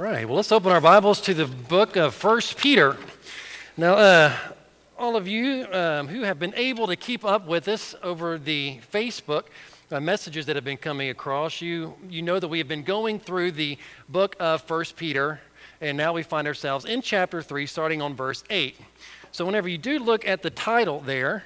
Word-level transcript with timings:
All 0.00 0.06
right, 0.06 0.26
well, 0.26 0.36
let's 0.36 0.50
open 0.50 0.72
our 0.72 0.80
Bibles 0.80 1.20
to 1.20 1.34
the 1.34 1.44
book 1.44 1.94
of 1.94 2.14
First 2.14 2.56
Peter. 2.56 2.96
Now, 3.76 3.96
uh, 3.96 4.34
all 4.98 5.14
of 5.14 5.28
you 5.28 5.66
um, 5.70 6.08
who 6.08 6.22
have 6.22 6.38
been 6.38 6.54
able 6.56 6.86
to 6.86 6.96
keep 6.96 7.22
up 7.22 7.46
with 7.46 7.68
us 7.68 7.94
over 8.02 8.38
the 8.38 8.80
Facebook 8.90 9.48
uh, 9.90 10.00
messages 10.00 10.46
that 10.46 10.56
have 10.56 10.64
been 10.64 10.78
coming 10.78 11.10
across, 11.10 11.60
you, 11.60 11.92
you 12.08 12.22
know 12.22 12.40
that 12.40 12.48
we 12.48 12.56
have 12.56 12.66
been 12.66 12.82
going 12.82 13.20
through 13.20 13.52
the 13.52 13.76
book 14.08 14.36
of 14.40 14.62
First 14.62 14.96
Peter, 14.96 15.38
and 15.82 15.98
now 15.98 16.14
we 16.14 16.22
find 16.22 16.46
ourselves 16.48 16.86
in 16.86 17.02
chapter 17.02 17.42
3, 17.42 17.66
starting 17.66 18.00
on 18.00 18.14
verse 18.16 18.42
8. 18.48 18.76
So, 19.32 19.44
whenever 19.44 19.68
you 19.68 19.76
do 19.76 19.98
look 19.98 20.26
at 20.26 20.40
the 20.40 20.48
title 20.48 21.00
there, 21.00 21.44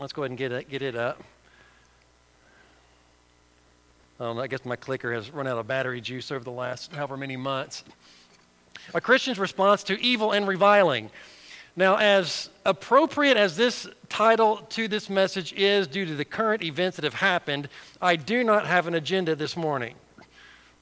let's 0.00 0.12
go 0.12 0.22
ahead 0.22 0.32
and 0.32 0.38
get 0.38 0.50
it, 0.50 0.68
get 0.68 0.82
it 0.82 0.96
up. 0.96 1.22
Um, 4.20 4.38
I 4.38 4.48
guess 4.48 4.66
my 4.66 4.76
clicker 4.76 5.14
has 5.14 5.30
run 5.30 5.46
out 5.46 5.56
of 5.56 5.66
battery 5.66 6.02
juice 6.02 6.30
over 6.30 6.44
the 6.44 6.50
last 6.50 6.92
however 6.92 7.16
many 7.16 7.38
months. 7.38 7.84
A 8.92 9.00
Christian's 9.00 9.38
response 9.38 9.82
to 9.84 9.98
evil 9.98 10.32
and 10.32 10.46
reviling. 10.46 11.10
Now, 11.74 11.96
as 11.96 12.50
appropriate 12.66 13.38
as 13.38 13.56
this 13.56 13.88
title 14.10 14.58
to 14.70 14.88
this 14.88 15.08
message 15.08 15.54
is 15.54 15.86
due 15.86 16.04
to 16.04 16.14
the 16.14 16.26
current 16.26 16.62
events 16.62 16.96
that 16.96 17.04
have 17.04 17.14
happened, 17.14 17.70
I 18.02 18.16
do 18.16 18.44
not 18.44 18.66
have 18.66 18.86
an 18.86 18.94
agenda 18.94 19.34
this 19.34 19.56
morning. 19.56 19.94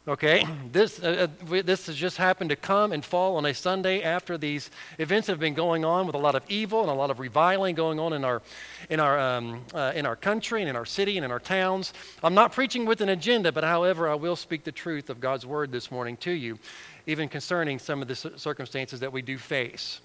Okay, 0.09 0.43
this, 0.73 1.03
uh, 1.03 1.29
uh 1.51 1.63
this 1.63 1.87
has 1.87 1.95
just 1.95 2.17
happened 2.17 2.49
to 2.49 2.57
come 2.57 2.93
and 2.93 3.05
fall 3.05 3.37
on 3.37 3.45
a 3.45 3.53
Sunday 3.53 4.01
after 4.03 4.39
these 4.39 4.71
events 4.97 5.27
have 5.29 5.39
been 5.39 5.53
going 5.53 5.85
on 5.85 6.07
with 6.07 6.15
a 6.15 6.19
lot 6.19 6.35
of 6.35 6.43
evil 6.49 6.81
and 6.81 6.91
a 6.91 6.95
lot 6.95 7.11
of 7.11 7.21
reviling 7.21 7.75
going 7.75 8.01
on 8.01 8.15
in 8.15 8.25
our, 8.25 8.41
in 8.89 9.01
our, 9.01 9.19
um, 9.19 9.61
uh, 9.75 9.93
in 9.95 10.07
our 10.07 10.17
country 10.17 10.63
and 10.63 10.71
in 10.71 10.77
our 10.77 10.87
city 10.87 11.19
and 11.19 11.27
in 11.27 11.31
our 11.31 11.39
towns. 11.39 11.93
I'm 12.25 12.33
not 12.33 12.53
preaching 12.53 12.87
with 12.87 13.03
an 13.03 13.11
agenda, 13.11 13.53
but 13.53 13.65
however, 13.65 14.09
I 14.09 14.15
will 14.15 14.35
speak 14.35 14.65
the 14.65 14.73
truth 14.73 15.11
of 15.11 15.21
God's 15.21 15.45
word 15.45 15.73
this 15.73 15.91
morning 15.91 16.17
to 16.19 16.31
you, 16.31 16.59
even 17.07 17.29
concerning 17.29 17.79
some 17.79 18.01
of 18.01 18.09
the 18.09 18.17
circumstances 18.17 19.01
that 19.01 19.13
we 19.13 19.21
do 19.21 19.37
face. 19.37 20.01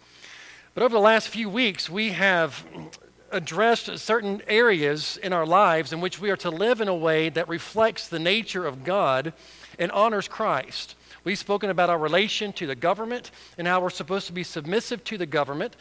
But 0.73 0.83
over 0.83 0.93
the 0.93 0.99
last 0.99 1.29
few 1.29 1.49
weeks, 1.49 1.89
we 1.89 2.09
have 2.09 2.65
addressed 3.31 3.97
certain 3.99 4.41
areas 4.49 5.15
in 5.23 5.31
our 5.31 5.45
lives 5.45 5.93
in 5.93 6.01
which 6.01 6.19
we 6.19 6.29
are 6.29 6.37
to 6.37 6.49
live 6.49 6.81
in 6.81 6.89
a 6.89 6.95
way 6.95 7.29
that 7.29 7.47
reflects 7.47 8.09
the 8.09 8.19
nature 8.19 8.65
of 8.65 8.83
God 8.83 9.31
and 9.79 9.91
honors 9.91 10.27
Christ. 10.27 10.95
We've 11.23 11.37
spoken 11.37 11.69
about 11.69 11.89
our 11.89 11.97
relation 11.97 12.51
to 12.53 12.67
the 12.67 12.75
government 12.75 13.31
and 13.57 13.67
how 13.67 13.81
we're 13.81 13.89
supposed 13.89 14.27
to 14.27 14.33
be 14.33 14.43
submissive 14.43 15.03
to 15.05 15.17
the 15.17 15.25
government. 15.25 15.75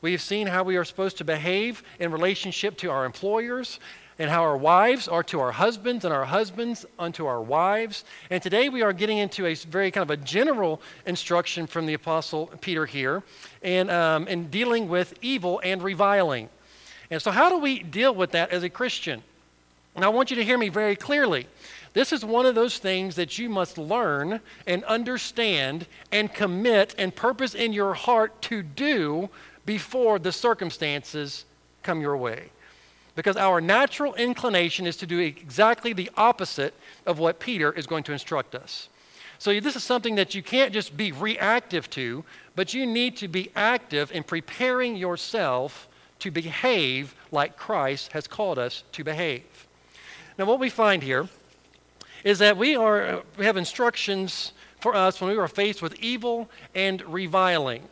We've 0.00 0.20
seen 0.20 0.46
how 0.46 0.64
we 0.64 0.76
are 0.76 0.84
supposed 0.84 1.18
to 1.18 1.24
behave 1.24 1.82
in 1.98 2.10
relationship 2.10 2.76
to 2.78 2.90
our 2.90 3.04
employers 3.04 3.78
and 4.18 4.28
how 4.28 4.42
our 4.42 4.56
wives 4.56 5.06
are 5.06 5.22
to 5.22 5.40
our 5.40 5.52
husbands 5.52 6.04
and 6.04 6.12
our 6.12 6.24
husbands 6.24 6.84
unto 6.98 7.26
our 7.26 7.40
wives. 7.40 8.04
And 8.30 8.42
today 8.42 8.68
we 8.68 8.82
are 8.82 8.92
getting 8.92 9.18
into 9.18 9.46
a 9.46 9.54
very 9.54 9.90
kind 9.90 10.02
of 10.02 10.10
a 10.10 10.16
general 10.16 10.80
instruction 11.06 11.66
from 11.66 11.86
the 11.86 11.94
Apostle 11.94 12.48
Peter 12.60 12.84
here 12.84 13.22
and, 13.62 13.90
um, 13.90 14.26
in 14.26 14.48
dealing 14.50 14.88
with 14.88 15.14
evil 15.22 15.60
and 15.62 15.82
reviling. 15.82 16.48
And 17.10 17.22
so, 17.22 17.30
how 17.30 17.48
do 17.48 17.58
we 17.58 17.82
deal 17.82 18.14
with 18.14 18.32
that 18.32 18.50
as 18.50 18.62
a 18.64 18.68
Christian? 18.68 19.22
And 19.94 20.04
I 20.04 20.08
want 20.08 20.30
you 20.30 20.36
to 20.36 20.44
hear 20.44 20.58
me 20.58 20.68
very 20.68 20.94
clearly. 20.94 21.46
This 21.94 22.12
is 22.12 22.24
one 22.24 22.46
of 22.46 22.54
those 22.54 22.78
things 22.78 23.16
that 23.16 23.38
you 23.38 23.48
must 23.48 23.78
learn 23.78 24.40
and 24.66 24.84
understand 24.84 25.86
and 26.12 26.32
commit 26.32 26.94
and 26.98 27.14
purpose 27.14 27.54
in 27.54 27.72
your 27.72 27.94
heart 27.94 28.40
to 28.42 28.62
do 28.62 29.28
before 29.64 30.18
the 30.18 30.32
circumstances 30.32 31.44
come 31.82 32.00
your 32.00 32.16
way. 32.16 32.50
Because 33.14 33.36
our 33.36 33.60
natural 33.60 34.14
inclination 34.14 34.86
is 34.86 34.96
to 34.98 35.06
do 35.06 35.18
exactly 35.18 35.92
the 35.92 36.10
opposite 36.16 36.74
of 37.04 37.18
what 37.18 37.40
Peter 37.40 37.72
is 37.72 37.86
going 37.86 38.04
to 38.04 38.12
instruct 38.12 38.54
us. 38.54 38.88
So, 39.40 39.58
this 39.60 39.76
is 39.76 39.84
something 39.84 40.16
that 40.16 40.34
you 40.34 40.42
can't 40.42 40.72
just 40.72 40.96
be 40.96 41.12
reactive 41.12 41.88
to, 41.90 42.24
but 42.56 42.74
you 42.74 42.86
need 42.86 43.16
to 43.18 43.28
be 43.28 43.52
active 43.54 44.10
in 44.10 44.24
preparing 44.24 44.96
yourself 44.96 45.88
to 46.18 46.30
behave 46.32 47.14
like 47.30 47.56
Christ 47.56 48.12
has 48.12 48.26
called 48.26 48.58
us 48.58 48.82
to 48.92 49.04
behave. 49.04 49.44
Now, 50.38 50.44
what 50.44 50.58
we 50.58 50.70
find 50.70 51.02
here 51.02 51.28
is 52.28 52.40
that 52.40 52.58
we, 52.58 52.76
are, 52.76 53.02
uh, 53.02 53.20
we 53.38 53.46
have 53.46 53.56
instructions 53.56 54.52
for 54.80 54.94
us 54.94 55.18
when 55.18 55.30
we 55.30 55.38
are 55.38 55.48
faced 55.48 55.80
with 55.80 55.94
evil 55.94 56.50
and 56.74 57.00
reviling. 57.02 57.82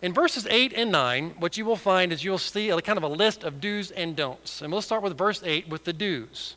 In 0.00 0.14
verses 0.14 0.46
8 0.48 0.72
and 0.74 0.90
9, 0.90 1.34
what 1.38 1.58
you 1.58 1.66
will 1.66 1.76
find 1.76 2.10
is 2.10 2.24
you'll 2.24 2.38
see 2.38 2.70
a 2.70 2.80
kind 2.80 2.96
of 2.96 3.02
a 3.02 3.08
list 3.08 3.44
of 3.44 3.60
do's 3.60 3.90
and 3.90 4.16
don'ts. 4.16 4.62
And 4.62 4.72
we'll 4.72 4.80
start 4.80 5.02
with 5.02 5.18
verse 5.18 5.42
8 5.44 5.68
with 5.68 5.84
the 5.84 5.92
do's. 5.92 6.56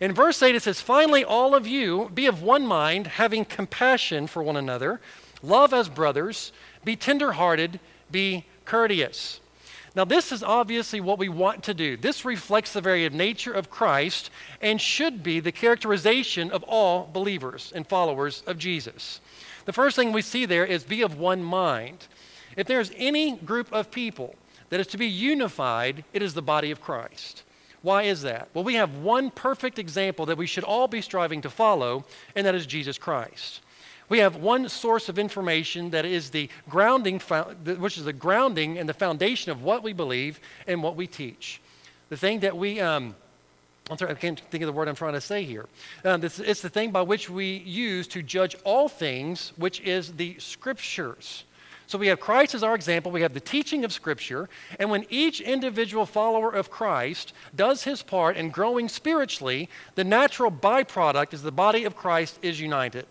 In 0.00 0.12
verse 0.12 0.42
8, 0.42 0.56
it 0.56 0.64
says, 0.64 0.80
Finally, 0.80 1.22
all 1.22 1.54
of 1.54 1.68
you 1.68 2.10
be 2.12 2.26
of 2.26 2.42
one 2.42 2.66
mind, 2.66 3.06
having 3.06 3.44
compassion 3.44 4.26
for 4.26 4.42
one 4.42 4.56
another, 4.56 5.00
love 5.44 5.72
as 5.72 5.88
brothers, 5.88 6.50
be 6.84 6.96
tenderhearted, 6.96 7.78
be 8.10 8.46
courteous. 8.64 9.38
Now, 9.94 10.04
this 10.06 10.32
is 10.32 10.42
obviously 10.42 11.00
what 11.00 11.18
we 11.18 11.28
want 11.28 11.62
to 11.64 11.74
do. 11.74 11.98
This 11.98 12.24
reflects 12.24 12.72
the 12.72 12.80
very 12.80 13.08
nature 13.10 13.52
of 13.52 13.70
Christ 13.70 14.30
and 14.62 14.80
should 14.80 15.22
be 15.22 15.38
the 15.38 15.52
characterization 15.52 16.50
of 16.50 16.62
all 16.62 17.10
believers 17.12 17.72
and 17.74 17.86
followers 17.86 18.42
of 18.46 18.56
Jesus. 18.56 19.20
The 19.66 19.72
first 19.72 19.96
thing 19.96 20.12
we 20.12 20.22
see 20.22 20.46
there 20.46 20.64
is 20.64 20.82
be 20.84 21.02
of 21.02 21.18
one 21.18 21.42
mind. 21.42 22.06
If 22.56 22.66
there's 22.66 22.90
any 22.96 23.36
group 23.36 23.70
of 23.72 23.90
people 23.90 24.34
that 24.70 24.80
is 24.80 24.86
to 24.88 24.98
be 24.98 25.06
unified, 25.06 26.04
it 26.14 26.22
is 26.22 26.32
the 26.32 26.42
body 26.42 26.70
of 26.70 26.80
Christ. 26.80 27.42
Why 27.82 28.04
is 28.04 28.22
that? 28.22 28.48
Well, 28.54 28.64
we 28.64 28.74
have 28.74 28.96
one 28.98 29.30
perfect 29.30 29.78
example 29.78 30.24
that 30.26 30.38
we 30.38 30.46
should 30.46 30.64
all 30.64 30.88
be 30.88 31.02
striving 31.02 31.42
to 31.42 31.50
follow, 31.50 32.04
and 32.34 32.46
that 32.46 32.54
is 32.54 32.64
Jesus 32.64 32.96
Christ. 32.96 33.60
We 34.12 34.18
have 34.18 34.36
one 34.36 34.68
source 34.68 35.08
of 35.08 35.18
information 35.18 35.88
that 35.92 36.04
is 36.04 36.28
the 36.28 36.50
grounding, 36.68 37.18
which 37.18 37.96
is 37.96 38.04
the 38.04 38.12
grounding 38.12 38.76
and 38.76 38.86
the 38.86 38.92
foundation 38.92 39.50
of 39.50 39.62
what 39.62 39.82
we 39.82 39.94
believe 39.94 40.38
and 40.66 40.82
what 40.82 40.96
we 40.96 41.06
teach. 41.06 41.62
The 42.10 42.18
thing 42.18 42.40
that 42.40 42.54
we, 42.54 42.78
um, 42.78 43.14
I'm 43.88 43.96
sorry, 43.96 44.10
I 44.10 44.14
can't 44.14 44.38
think 44.50 44.64
of 44.64 44.66
the 44.66 44.72
word 44.74 44.86
I'm 44.86 44.96
trying 44.96 45.14
to 45.14 45.20
say 45.22 45.44
here. 45.44 45.64
Um, 46.04 46.20
this, 46.20 46.38
it's 46.40 46.60
the 46.60 46.68
thing 46.68 46.90
by 46.90 47.00
which 47.00 47.30
we 47.30 47.62
use 47.64 48.06
to 48.08 48.22
judge 48.22 48.54
all 48.64 48.86
things, 48.86 49.54
which 49.56 49.80
is 49.80 50.12
the 50.12 50.38
scriptures. 50.38 51.44
So 51.86 51.96
we 51.96 52.08
have 52.08 52.20
Christ 52.20 52.54
as 52.54 52.62
our 52.62 52.74
example, 52.74 53.12
we 53.12 53.22
have 53.22 53.32
the 53.32 53.40
teaching 53.40 53.82
of 53.82 53.94
Scripture, 53.94 54.50
and 54.78 54.90
when 54.90 55.06
each 55.08 55.40
individual 55.40 56.04
follower 56.04 56.50
of 56.50 56.70
Christ 56.70 57.32
does 57.56 57.84
his 57.84 58.02
part 58.02 58.36
in 58.36 58.50
growing 58.50 58.90
spiritually, 58.90 59.70
the 59.94 60.04
natural 60.04 60.50
byproduct 60.50 61.32
is 61.32 61.42
the 61.42 61.50
body 61.50 61.84
of 61.84 61.96
Christ 61.96 62.38
is 62.42 62.60
united. 62.60 63.06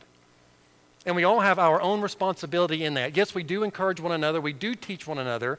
And 1.05 1.15
we 1.15 1.23
all 1.23 1.39
have 1.39 1.57
our 1.57 1.81
own 1.81 2.01
responsibility 2.01 2.85
in 2.85 2.93
that. 2.93 3.17
Yes, 3.17 3.33
we 3.33 3.43
do 3.43 3.63
encourage 3.63 3.99
one 3.99 4.11
another, 4.11 4.39
we 4.39 4.53
do 4.53 4.75
teach 4.75 5.07
one 5.07 5.17
another, 5.17 5.57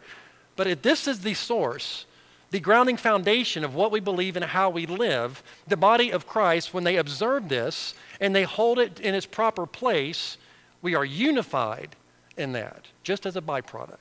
but 0.54 0.66
if 0.66 0.82
this 0.82 1.08
is 1.08 1.20
the 1.20 1.34
source, 1.34 2.06
the 2.52 2.60
grounding 2.60 2.98
foundation 2.98 3.64
of 3.64 3.74
what 3.74 3.90
we 3.90 3.98
believe 3.98 4.36
and 4.36 4.44
how 4.44 4.68
we 4.68 4.84
live. 4.84 5.42
The 5.66 5.76
body 5.76 6.12
of 6.12 6.26
Christ, 6.26 6.74
when 6.74 6.84
they 6.84 6.98
observe 6.98 7.48
this 7.48 7.94
and 8.20 8.36
they 8.36 8.44
hold 8.44 8.78
it 8.78 9.00
in 9.00 9.14
its 9.14 9.24
proper 9.24 9.66
place, 9.66 10.36
we 10.82 10.94
are 10.94 11.04
unified 11.04 11.96
in 12.36 12.52
that, 12.52 12.88
just 13.02 13.24
as 13.24 13.36
a 13.36 13.40
byproduct. 13.40 13.96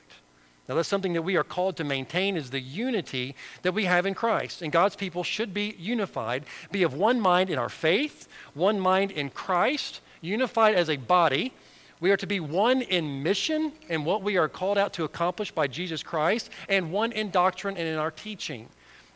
Now, 0.68 0.76
that's 0.76 0.88
something 0.88 1.14
that 1.14 1.22
we 1.22 1.36
are 1.36 1.44
called 1.44 1.76
to 1.78 1.84
maintain 1.84 2.36
is 2.36 2.50
the 2.50 2.60
unity 2.60 3.34
that 3.62 3.72
we 3.72 3.86
have 3.86 4.06
in 4.06 4.14
Christ. 4.14 4.62
And 4.62 4.70
God's 4.70 4.96
people 4.96 5.24
should 5.24 5.52
be 5.52 5.74
unified, 5.78 6.44
be 6.70 6.82
of 6.82 6.94
one 6.94 7.20
mind 7.20 7.48
in 7.50 7.58
our 7.58 7.70
faith, 7.70 8.28
one 8.54 8.78
mind 8.78 9.10
in 9.10 9.30
Christ, 9.30 10.00
unified 10.22 10.74
as 10.74 10.88
a 10.88 10.96
body. 10.96 11.52
We 12.00 12.10
are 12.10 12.16
to 12.16 12.26
be 12.26 12.40
one 12.40 12.80
in 12.80 13.22
mission 13.22 13.72
and 13.90 14.06
what 14.06 14.22
we 14.22 14.38
are 14.38 14.48
called 14.48 14.78
out 14.78 14.94
to 14.94 15.04
accomplish 15.04 15.52
by 15.52 15.66
Jesus 15.66 16.02
Christ, 16.02 16.50
and 16.68 16.90
one 16.90 17.12
in 17.12 17.30
doctrine 17.30 17.76
and 17.76 17.86
in 17.86 17.98
our 17.98 18.10
teaching. 18.10 18.68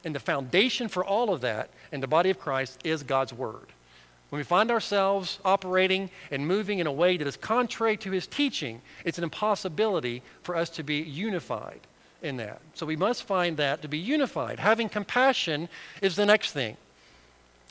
And 0.05 0.15
the 0.15 0.21
foundation 0.21 0.89
for 0.89 1.05
all 1.05 1.33
of 1.33 1.41
that 1.41 1.71
in 1.91 2.01
the 2.01 2.07
body 2.07 2.31
of 2.31 2.39
Christ 2.39 2.79
is 2.85 3.03
God's 3.03 3.33
Word. 3.33 3.73
When 4.29 4.39
we 4.39 4.45
find 4.45 4.71
ourselves 4.71 5.39
operating 5.45 6.11
and 6.31 6.47
moving 6.47 6.81
in 6.81 6.87
a 6.87 6.93
way 6.93 7.17
that 7.17 7.27
is 7.27 7.37
contrary 7.37 7.97
to 7.99 8.11
His 8.11 8.27
teaching, 8.27 8.83
it's 9.05 9.19
an 9.19 9.25
impossibility 9.25 10.23
for 10.43 10.57
us 10.57 10.69
to 10.71 10.83
be 10.83 10.97
unified 10.97 11.81
in 12.23 12.37
that. 12.39 12.61
So 12.75 12.87
we 12.87 12.97
must 12.97 13.23
find 13.23 13.57
that 13.57 13.83
to 13.83 13.89
be 13.89 13.99
unified. 13.99 14.59
Having 14.59 14.89
compassion 14.89 15.69
is 16.03 16.17
the 16.17 16.27
next 16.27 16.53
thing. 16.53 16.77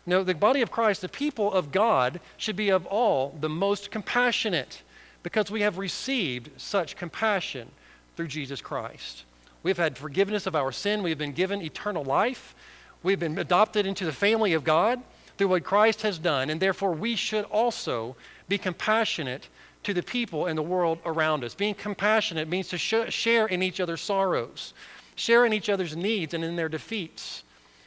No, 0.05 0.23
the 0.23 0.35
body 0.35 0.61
of 0.61 0.71
Christ, 0.71 1.01
the 1.01 1.09
people 1.09 1.51
of 1.51 1.71
God, 1.71 2.19
should 2.37 2.55
be 2.55 2.69
of 2.69 2.85
all 2.85 3.35
the 3.39 3.49
most 3.49 3.89
compassionate 3.89 4.83
because 5.23 5.49
we 5.49 5.61
have 5.61 5.79
received 5.79 6.49
such 6.57 6.95
compassion 6.95 7.69
through 8.15 8.27
Jesus 8.27 8.61
Christ. 8.61 9.23
We've 9.63 9.77
had 9.77 9.97
forgiveness 9.97 10.45
of 10.45 10.55
our 10.55 10.71
sin, 10.71 11.01
we've 11.01 11.17
been 11.17 11.31
given 11.31 11.61
eternal 11.63 12.03
life, 12.03 12.53
we've 13.01 13.19
been 13.19 13.39
adopted 13.39 13.87
into 13.87 14.05
the 14.05 14.11
family 14.11 14.53
of 14.53 14.63
God 14.63 15.01
through 15.37 15.47
what 15.47 15.63
Christ 15.63 16.03
has 16.03 16.19
done, 16.19 16.51
and 16.51 16.61
therefore 16.61 16.91
we 16.91 17.15
should 17.15 17.45
also 17.45 18.15
be 18.47 18.59
compassionate 18.59 19.47
to 19.83 19.93
the 19.93 20.03
people 20.03 20.45
in 20.45 20.55
the 20.55 20.61
world 20.61 20.99
around 21.05 21.43
us. 21.43 21.55
Being 21.55 21.73
compassionate 21.73 22.47
means 22.47 22.67
to 22.69 22.77
sh- 22.77 23.09
share 23.09 23.47
in 23.47 23.63
each 23.63 23.79
other's 23.79 24.01
sorrows, 24.01 24.73
share 25.15 25.45
in 25.45 25.53
each 25.53 25.69
other's 25.69 25.95
needs 25.95 26.35
and 26.35 26.43
in 26.43 26.55
their 26.55 26.69
defeats. 26.69 27.43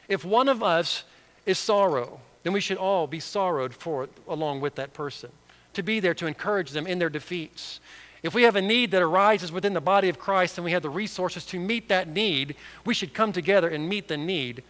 If 0.09 0.25
one 0.25 0.49
of 0.49 0.61
us 0.61 1.03
is 1.45 1.57
sorrow, 1.57 2.19
then 2.43 2.53
we 2.53 2.61
should 2.61 2.77
all 2.77 3.07
be 3.07 3.19
sorrowed 3.19 3.73
for 3.73 4.07
along 4.27 4.61
with 4.61 4.75
that 4.75 4.93
person. 4.93 5.31
to 5.73 5.83
be 5.83 5.99
there 5.99 6.15
to 6.15 6.25
encourage 6.25 6.71
them 6.71 6.87
in 6.87 6.97
their 6.97 7.11
defeats. 7.11 7.79
If 8.23 8.33
we 8.33 8.43
have 8.43 8.55
a 8.55 8.61
need 8.61 8.91
that 8.91 9.01
arises 9.01 9.51
within 9.51 9.73
the 9.73 9.79
body 9.81 10.09
of 10.09 10.19
Christ 10.19 10.57
and 10.57 10.65
we 10.65 10.71
have 10.71 10.81
the 10.81 10.89
resources 10.89 11.45
to 11.45 11.59
meet 11.59 11.87
that 11.89 12.07
need, 12.07 12.55
we 12.85 12.93
should 12.93 13.13
come 13.13 13.31
together 13.31 13.69
and 13.69 13.87
meet 13.87 14.07
the 14.07 14.17
need 14.17 14.63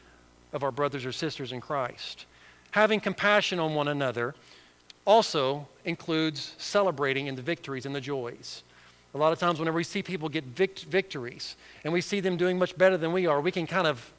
of 0.53 0.61
our 0.61 0.71
brothers 0.71 1.05
or 1.05 1.11
sisters 1.11 1.51
in 1.51 1.61
Christ. 1.61 2.25
Having 2.71 2.99
compassion 2.99 3.59
on 3.59 3.73
one 3.73 3.87
another 3.87 4.35
also 5.05 5.67
includes 5.85 6.53
celebrating 6.57 7.27
in 7.27 7.35
the 7.35 7.41
victories 7.41 7.85
and 7.85 7.95
the 7.95 8.01
joys. 8.01 8.63
A 9.15 9.17
lot 9.17 9.33
of 9.33 9.39
times, 9.39 9.57
whenever 9.57 9.77
we 9.77 9.83
see 9.83 10.03
people 10.03 10.29
get 10.29 10.43
vict- 10.43 10.83
victories 10.83 11.55
and 11.83 11.91
we 11.91 12.01
see 12.01 12.19
them 12.19 12.37
doing 12.37 12.59
much 12.59 12.77
better 12.77 12.97
than 12.97 13.11
we 13.11 13.25
are, 13.25 13.41
we 13.41 13.51
can 13.51 13.65
kind 13.65 13.87
of 13.87 14.13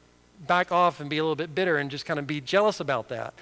back 0.47 0.71
off 0.71 0.99
and 0.99 1.09
be 1.09 1.17
a 1.17 1.23
little 1.23 1.35
bit 1.35 1.53
bitter 1.53 1.77
and 1.77 1.91
just 1.91 2.05
kind 2.05 2.19
of 2.19 2.27
be 2.27 2.41
jealous 2.41 2.79
about 2.79 3.09
that. 3.09 3.33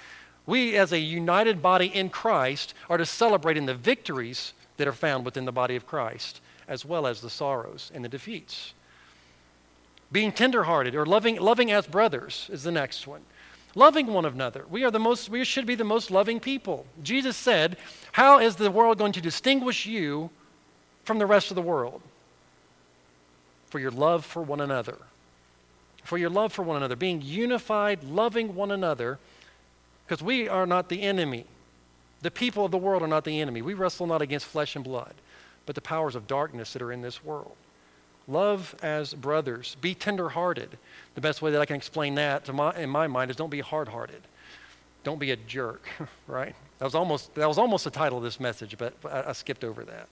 We, 0.46 0.76
as 0.76 0.92
a 0.92 0.98
united 0.98 1.62
body 1.62 1.86
in 1.86 2.10
Christ, 2.10 2.74
are 2.88 2.96
to 2.96 3.06
celebrate 3.06 3.56
in 3.56 3.66
the 3.66 3.74
victories 3.74 4.52
that 4.76 4.88
are 4.88 4.92
found 4.92 5.24
within 5.24 5.44
the 5.44 5.52
body 5.52 5.76
of 5.76 5.86
Christ, 5.86 6.40
as 6.66 6.84
well 6.84 7.06
as 7.06 7.20
the 7.20 7.30
sorrows 7.30 7.90
and 7.94 8.04
the 8.04 8.08
defeats. 8.08 8.74
Being 10.12 10.32
tenderhearted 10.32 10.94
or 10.94 11.06
loving, 11.06 11.36
loving 11.36 11.70
as 11.70 11.86
brothers 11.86 12.48
is 12.52 12.62
the 12.62 12.72
next 12.72 13.06
one. 13.06 13.20
Loving 13.74 14.08
one 14.08 14.24
another. 14.24 14.64
We 14.68 14.82
are 14.82 14.90
the 14.90 14.98
most, 14.98 15.28
we 15.28 15.44
should 15.44 15.66
be 15.66 15.76
the 15.76 15.84
most 15.84 16.10
loving 16.10 16.40
people. 16.40 16.86
Jesus 17.02 17.36
said, 17.36 17.76
How 18.12 18.40
is 18.40 18.56
the 18.56 18.70
world 18.70 18.98
going 18.98 19.12
to 19.12 19.20
distinguish 19.20 19.86
you 19.86 20.30
from 21.04 21.18
the 21.18 21.26
rest 21.26 21.50
of 21.50 21.54
the 21.54 21.62
world? 21.62 22.02
For 23.66 23.78
your 23.78 23.92
love 23.92 24.24
for 24.24 24.42
one 24.42 24.60
another. 24.60 24.96
For 26.04 26.18
your 26.18 26.30
love 26.30 26.52
for 26.52 26.62
one 26.62 26.76
another. 26.76 26.96
Being 26.96 27.22
unified, 27.22 28.04
loving 28.04 28.54
one 28.54 28.70
another, 28.70 29.18
because 30.06 30.22
we 30.22 30.48
are 30.48 30.66
not 30.66 30.88
the 30.88 31.02
enemy. 31.02 31.44
The 32.22 32.30
people 32.30 32.64
of 32.64 32.70
the 32.70 32.78
world 32.78 33.02
are 33.02 33.08
not 33.08 33.24
the 33.24 33.40
enemy. 33.40 33.62
We 33.62 33.74
wrestle 33.74 34.06
not 34.06 34.22
against 34.22 34.46
flesh 34.46 34.76
and 34.76 34.84
blood, 34.84 35.14
but 35.66 35.74
the 35.74 35.80
powers 35.80 36.14
of 36.14 36.26
darkness 36.26 36.72
that 36.72 36.82
are 36.82 36.92
in 36.92 37.02
this 37.02 37.24
world. 37.24 37.56
Love 38.28 38.74
as 38.82 39.14
brothers. 39.14 39.76
Be 39.80 39.94
tenderhearted. 39.94 40.78
The 41.14 41.20
best 41.20 41.42
way 41.42 41.50
that 41.50 41.60
I 41.60 41.66
can 41.66 41.76
explain 41.76 42.14
that 42.16 42.44
to 42.46 42.52
my, 42.52 42.74
in 42.76 42.90
my 42.90 43.06
mind 43.06 43.30
is 43.30 43.36
don't 43.36 43.50
be 43.50 43.60
hard 43.60 43.88
hearted. 43.88 44.22
Don't 45.02 45.18
be 45.18 45.30
a 45.30 45.36
jerk, 45.36 45.88
right? 46.26 46.54
That 46.78 46.84
was 46.84 46.94
almost, 46.94 47.34
that 47.34 47.48
was 47.48 47.58
almost 47.58 47.84
the 47.84 47.90
title 47.90 48.18
of 48.18 48.24
this 48.24 48.38
message, 48.38 48.76
but 48.78 48.94
I, 49.04 49.30
I 49.30 49.32
skipped 49.32 49.64
over 49.64 49.84
that. 49.84 50.08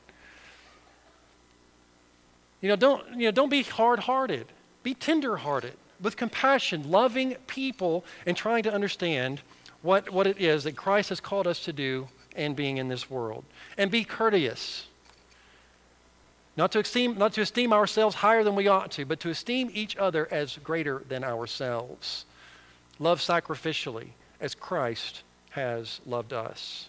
You 2.60 2.68
know, 2.70 2.76
don't, 2.76 3.08
you 3.12 3.26
know, 3.26 3.30
don't 3.30 3.50
be 3.50 3.62
hard 3.62 4.00
hearted. 4.00 4.46
Be 4.82 4.94
tender 4.94 5.36
hearted 5.36 5.74
with 6.00 6.16
compassion, 6.16 6.90
loving 6.90 7.34
people, 7.46 8.04
and 8.26 8.36
trying 8.36 8.62
to 8.62 8.72
understand 8.72 9.40
what, 9.82 10.10
what 10.10 10.26
it 10.26 10.40
is 10.40 10.64
that 10.64 10.76
Christ 10.76 11.08
has 11.08 11.20
called 11.20 11.46
us 11.46 11.64
to 11.64 11.72
do 11.72 12.08
and 12.36 12.54
being 12.54 12.78
in 12.78 12.88
this 12.88 13.10
world. 13.10 13.44
And 13.76 13.90
be 13.90 14.04
courteous. 14.04 14.86
Not 16.56 16.72
to, 16.72 16.80
esteem, 16.80 17.16
not 17.16 17.32
to 17.34 17.40
esteem 17.40 17.72
ourselves 17.72 18.16
higher 18.16 18.42
than 18.42 18.56
we 18.56 18.66
ought 18.66 18.90
to, 18.92 19.04
but 19.04 19.20
to 19.20 19.30
esteem 19.30 19.70
each 19.72 19.96
other 19.96 20.26
as 20.30 20.58
greater 20.58 21.02
than 21.08 21.22
ourselves. 21.22 22.24
Love 22.98 23.20
sacrificially 23.20 24.08
as 24.40 24.54
Christ 24.54 25.22
has 25.50 26.00
loved 26.04 26.32
us. 26.32 26.88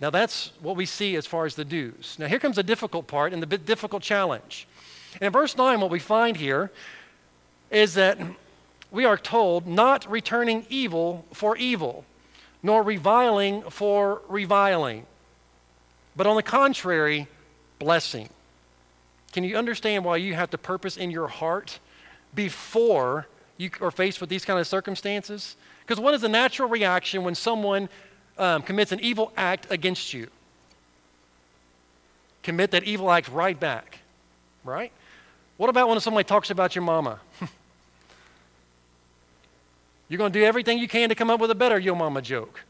Now, 0.00 0.10
that's 0.10 0.52
what 0.62 0.76
we 0.76 0.86
see 0.86 1.16
as 1.16 1.26
far 1.26 1.44
as 1.44 1.54
the 1.54 1.64
do's. 1.64 2.16
Now, 2.18 2.28
here 2.28 2.38
comes 2.38 2.56
the 2.56 2.62
difficult 2.62 3.06
part 3.06 3.32
and 3.32 3.42
the 3.42 3.58
difficult 3.58 4.02
challenge. 4.02 4.66
And 5.14 5.22
in 5.22 5.32
verse 5.32 5.56
9, 5.56 5.80
what 5.80 5.90
we 5.90 5.98
find 5.98 6.36
here 6.36 6.70
is 7.70 7.94
that 7.94 8.18
we 8.90 9.04
are 9.04 9.18
told 9.18 9.66
not 9.66 10.10
returning 10.10 10.66
evil 10.68 11.24
for 11.32 11.56
evil, 11.56 12.04
nor 12.62 12.82
reviling 12.82 13.62
for 13.70 14.22
reviling, 14.28 15.06
but 16.16 16.26
on 16.26 16.36
the 16.36 16.42
contrary, 16.42 17.28
blessing. 17.78 18.28
Can 19.32 19.44
you 19.44 19.56
understand 19.56 20.04
why 20.04 20.16
you 20.16 20.34
have 20.34 20.50
to 20.50 20.58
purpose 20.58 20.96
in 20.96 21.10
your 21.10 21.28
heart 21.28 21.78
before 22.34 23.26
you 23.56 23.70
are 23.80 23.90
faced 23.90 24.20
with 24.20 24.30
these 24.30 24.44
kind 24.44 24.58
of 24.58 24.66
circumstances? 24.66 25.56
Because 25.86 26.00
what 26.00 26.14
is 26.14 26.22
the 26.22 26.28
natural 26.28 26.68
reaction 26.68 27.24
when 27.24 27.34
someone 27.34 27.88
um, 28.38 28.62
commits 28.62 28.92
an 28.92 29.00
evil 29.00 29.32
act 29.36 29.66
against 29.70 30.14
you? 30.14 30.28
Commit 32.42 32.70
that 32.70 32.84
evil 32.84 33.10
act 33.10 33.28
right 33.28 33.58
back, 33.58 33.98
right? 34.64 34.92
What 35.56 35.70
about 35.70 35.88
when 35.88 36.00
somebody 36.00 36.24
talks 36.24 36.50
about 36.50 36.74
your 36.74 36.84
mama? 36.84 37.20
You're 40.08 40.18
going 40.18 40.32
to 40.32 40.38
do 40.38 40.44
everything 40.44 40.78
you 40.78 40.88
can 40.88 41.08
to 41.10 41.14
come 41.14 41.30
up 41.30 41.40
with 41.40 41.50
a 41.50 41.54
better 41.54 41.78
yo 41.78 41.94
mama 41.94 42.22
joke 42.22 42.60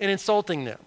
and 0.00 0.10
insulting 0.10 0.64
them. 0.64 0.78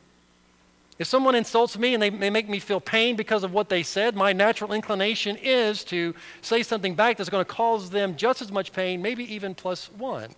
If 1.00 1.08
someone 1.08 1.36
insults 1.36 1.78
me 1.78 1.94
and 1.94 2.02
they, 2.02 2.10
they 2.10 2.32
make 2.32 2.50
me 2.50 2.60
feel 2.60 2.80
pain 2.80 3.16
because 3.16 3.44
of 3.44 3.54
what 3.54 3.70
they 3.70 3.84
said, 3.84 4.16
my 4.16 4.34
natural 4.34 4.74
inclination 4.74 5.38
is 5.40 5.84
to 5.86 6.16
say 6.42 6.64
something 6.64 6.96
back 6.96 7.18
that's 7.18 7.30
going 7.30 7.46
to 7.46 7.52
cause 7.52 7.92
them 7.92 8.16
just 8.16 8.42
as 8.42 8.52
much 8.52 8.74
pain, 8.74 9.02
maybe 9.02 9.32
even 9.32 9.54
plus 9.54 9.92
one. 9.92 10.32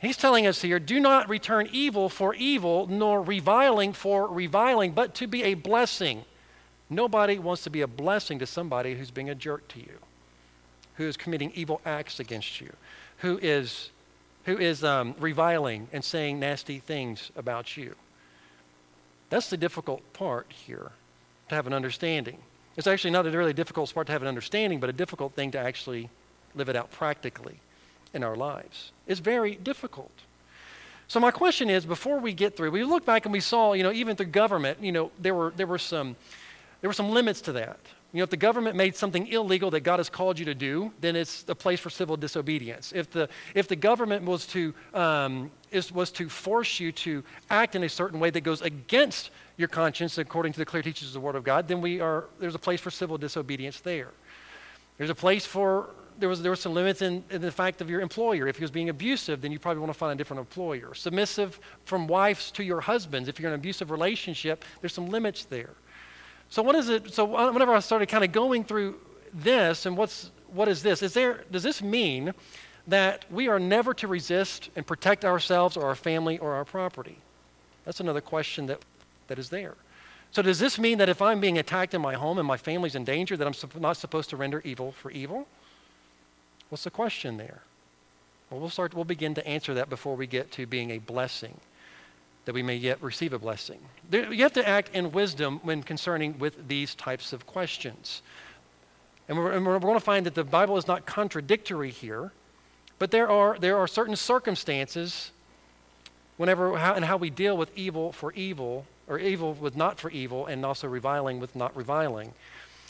He's 0.00 0.16
telling 0.16 0.46
us 0.46 0.62
here 0.62 0.78
do 0.78 1.00
not 1.00 1.28
return 1.28 1.68
evil 1.72 2.08
for 2.08 2.32
evil, 2.34 2.86
nor 2.86 3.20
reviling 3.20 3.92
for 3.92 4.28
reviling, 4.28 4.92
but 4.92 5.14
to 5.16 5.26
be 5.26 5.42
a 5.42 5.54
blessing. 5.54 6.24
Nobody 6.90 7.38
wants 7.38 7.64
to 7.64 7.70
be 7.70 7.80
a 7.82 7.86
blessing 7.86 8.38
to 8.38 8.46
somebody 8.46 8.94
who's 8.94 9.10
being 9.10 9.30
a 9.30 9.34
jerk 9.34 9.68
to 9.68 9.80
you 9.80 9.98
who 10.98 11.06
is 11.06 11.16
committing 11.16 11.52
evil 11.54 11.80
acts 11.86 12.20
against 12.20 12.60
you, 12.60 12.72
who 13.18 13.38
is, 13.40 13.90
who 14.44 14.58
is 14.58 14.82
um, 14.82 15.14
reviling 15.20 15.88
and 15.92 16.04
saying 16.04 16.40
nasty 16.40 16.80
things 16.80 17.30
about 17.36 17.76
you. 17.76 17.94
That's 19.30 19.48
the 19.48 19.56
difficult 19.56 20.12
part 20.12 20.52
here, 20.52 20.90
to 21.48 21.54
have 21.54 21.68
an 21.68 21.72
understanding. 21.72 22.38
It's 22.76 22.88
actually 22.88 23.12
not 23.12 23.26
a 23.26 23.30
really 23.30 23.52
difficult 23.52 23.94
part 23.94 24.08
to 24.08 24.12
have 24.12 24.22
an 24.22 24.28
understanding, 24.28 24.80
but 24.80 24.90
a 24.90 24.92
difficult 24.92 25.34
thing 25.34 25.52
to 25.52 25.58
actually 25.58 26.10
live 26.56 26.68
it 26.68 26.74
out 26.74 26.90
practically 26.90 27.60
in 28.12 28.24
our 28.24 28.34
lives. 28.34 28.90
It's 29.06 29.20
very 29.20 29.54
difficult. 29.54 30.10
So 31.06 31.20
my 31.20 31.30
question 31.30 31.70
is, 31.70 31.86
before 31.86 32.18
we 32.18 32.32
get 32.32 32.56
through, 32.56 32.72
we 32.72 32.82
look 32.82 33.04
back 33.04 33.24
and 33.24 33.32
we 33.32 33.40
saw, 33.40 33.72
you 33.72 33.84
know, 33.84 33.92
even 33.92 34.16
through 34.16 34.26
government, 34.26 34.82
you 34.82 34.92
know, 34.92 35.12
there 35.18 35.34
were 35.34 35.52
there 35.56 35.66
were 35.66 35.78
some 35.78 36.16
there 36.80 36.88
were 36.88 36.94
some 36.94 37.10
limits 37.10 37.40
to 37.42 37.52
that. 37.52 37.78
You 38.12 38.18
know, 38.18 38.24
if 38.24 38.30
the 38.30 38.38
government 38.38 38.74
made 38.74 38.96
something 38.96 39.26
illegal 39.26 39.70
that 39.72 39.80
God 39.80 39.98
has 39.98 40.08
called 40.08 40.38
you 40.38 40.46
to 40.46 40.54
do, 40.54 40.92
then 41.00 41.14
it's 41.14 41.44
a 41.46 41.54
place 41.54 41.78
for 41.78 41.90
civil 41.90 42.16
disobedience. 42.16 42.92
If 42.94 43.10
the, 43.10 43.28
if 43.54 43.68
the 43.68 43.76
government 43.76 44.24
was 44.24 44.46
to, 44.46 44.72
um, 44.94 45.50
is, 45.70 45.92
was 45.92 46.10
to 46.12 46.30
force 46.30 46.80
you 46.80 46.90
to 46.92 47.22
act 47.50 47.76
in 47.76 47.82
a 47.82 47.88
certain 47.88 48.18
way 48.18 48.30
that 48.30 48.40
goes 48.40 48.62
against 48.62 49.30
your 49.58 49.68
conscience, 49.68 50.16
according 50.16 50.54
to 50.54 50.58
the 50.58 50.64
clear 50.64 50.82
teachings 50.82 51.10
of 51.10 51.14
the 51.14 51.20
Word 51.20 51.34
of 51.34 51.44
God, 51.44 51.68
then 51.68 51.82
we 51.82 52.00
are, 52.00 52.24
there's 52.40 52.54
a 52.54 52.58
place 52.58 52.80
for 52.80 52.90
civil 52.90 53.18
disobedience 53.18 53.80
there. 53.80 54.08
There's 54.96 55.10
a 55.10 55.14
place 55.14 55.44
for, 55.44 55.90
there 56.18 56.30
was, 56.30 56.40
there 56.40 56.50
were 56.50 56.56
some 56.56 56.72
limits 56.72 57.02
in, 57.02 57.22
in 57.28 57.42
the 57.42 57.52
fact 57.52 57.82
of 57.82 57.90
your 57.90 58.00
employer. 58.00 58.48
If 58.48 58.56
he 58.56 58.64
was 58.64 58.70
being 58.70 58.88
abusive, 58.88 59.42
then 59.42 59.52
you 59.52 59.58
probably 59.58 59.80
want 59.80 59.92
to 59.92 59.98
find 59.98 60.12
a 60.12 60.16
different 60.16 60.40
employer. 60.40 60.94
Submissive 60.94 61.60
from 61.84 62.06
wives 62.06 62.50
to 62.52 62.64
your 62.64 62.80
husbands. 62.80 63.28
If 63.28 63.38
you're 63.38 63.48
in 63.48 63.54
an 63.54 63.60
abusive 63.60 63.90
relationship, 63.90 64.64
there's 64.80 64.94
some 64.94 65.08
limits 65.10 65.44
there. 65.44 65.74
So 66.50 66.62
what 66.62 66.74
is 66.74 66.88
it? 66.88 67.12
So 67.12 67.24
whenever 67.24 67.74
I 67.74 67.80
started 67.80 68.08
kind 68.08 68.24
of 68.24 68.32
going 68.32 68.64
through 68.64 68.96
this 69.34 69.86
and 69.86 69.96
what's 69.96 70.30
what 70.52 70.68
is 70.68 70.82
this? 70.82 71.02
Is 71.02 71.12
there 71.12 71.44
does 71.50 71.62
this 71.62 71.82
mean 71.82 72.32
that 72.86 73.24
we 73.30 73.48
are 73.48 73.58
never 73.58 73.92
to 73.94 74.08
resist 74.08 74.70
and 74.74 74.86
protect 74.86 75.24
ourselves 75.24 75.76
or 75.76 75.84
our 75.84 75.94
family 75.94 76.38
or 76.38 76.54
our 76.54 76.64
property? 76.64 77.18
That's 77.84 78.00
another 78.00 78.22
question 78.22 78.66
that, 78.66 78.82
that 79.28 79.38
is 79.38 79.50
there. 79.50 79.74
So 80.30 80.42
does 80.42 80.58
this 80.58 80.78
mean 80.78 80.98
that 80.98 81.08
if 81.08 81.22
I'm 81.22 81.40
being 81.40 81.58
attacked 81.58 81.94
in 81.94 82.00
my 82.00 82.14
home 82.14 82.38
and 82.38 82.46
my 82.46 82.56
family's 82.56 82.94
in 82.94 83.04
danger 83.04 83.36
that 83.36 83.46
I'm 83.46 83.80
not 83.80 83.96
supposed 83.96 84.30
to 84.30 84.36
render 84.36 84.60
evil 84.64 84.92
for 84.92 85.10
evil? 85.10 85.46
What's 86.68 86.84
the 86.84 86.90
question 86.90 87.36
there? 87.36 87.60
Well, 88.50 88.60
we'll 88.60 88.70
start 88.70 88.94
we'll 88.94 89.04
begin 89.04 89.34
to 89.34 89.46
answer 89.46 89.74
that 89.74 89.90
before 89.90 90.16
we 90.16 90.26
get 90.26 90.50
to 90.52 90.66
being 90.66 90.90
a 90.90 90.98
blessing 90.98 91.60
that 92.48 92.54
we 92.54 92.62
may 92.62 92.76
yet 92.76 93.02
receive 93.02 93.34
a 93.34 93.38
blessing. 93.38 93.78
There, 94.08 94.32
you 94.32 94.42
have 94.42 94.54
to 94.54 94.66
act 94.66 94.94
in 94.94 95.12
wisdom 95.12 95.60
when 95.64 95.82
concerning 95.82 96.38
with 96.38 96.66
these 96.66 96.94
types 96.94 97.34
of 97.34 97.44
questions. 97.44 98.22
And 99.28 99.36
we're, 99.36 99.52
and 99.52 99.66
we're 99.66 99.78
going 99.78 99.92
to 99.92 100.00
find 100.00 100.24
that 100.24 100.34
the 100.34 100.44
Bible 100.44 100.78
is 100.78 100.86
not 100.86 101.04
contradictory 101.04 101.90
here, 101.90 102.32
but 102.98 103.10
there 103.10 103.28
are, 103.28 103.58
there 103.58 103.76
are 103.76 103.86
certain 103.86 104.16
circumstances 104.16 105.30
whenever 106.38 106.78
how, 106.78 106.94
and 106.94 107.04
how 107.04 107.18
we 107.18 107.28
deal 107.28 107.54
with 107.54 107.70
evil 107.76 108.12
for 108.12 108.32
evil, 108.32 108.86
or 109.08 109.18
evil 109.18 109.52
with 109.52 109.76
not 109.76 110.00
for 110.00 110.10
evil, 110.10 110.46
and 110.46 110.64
also 110.64 110.88
reviling 110.88 111.40
with 111.40 111.54
not 111.54 111.76
reviling. 111.76 112.32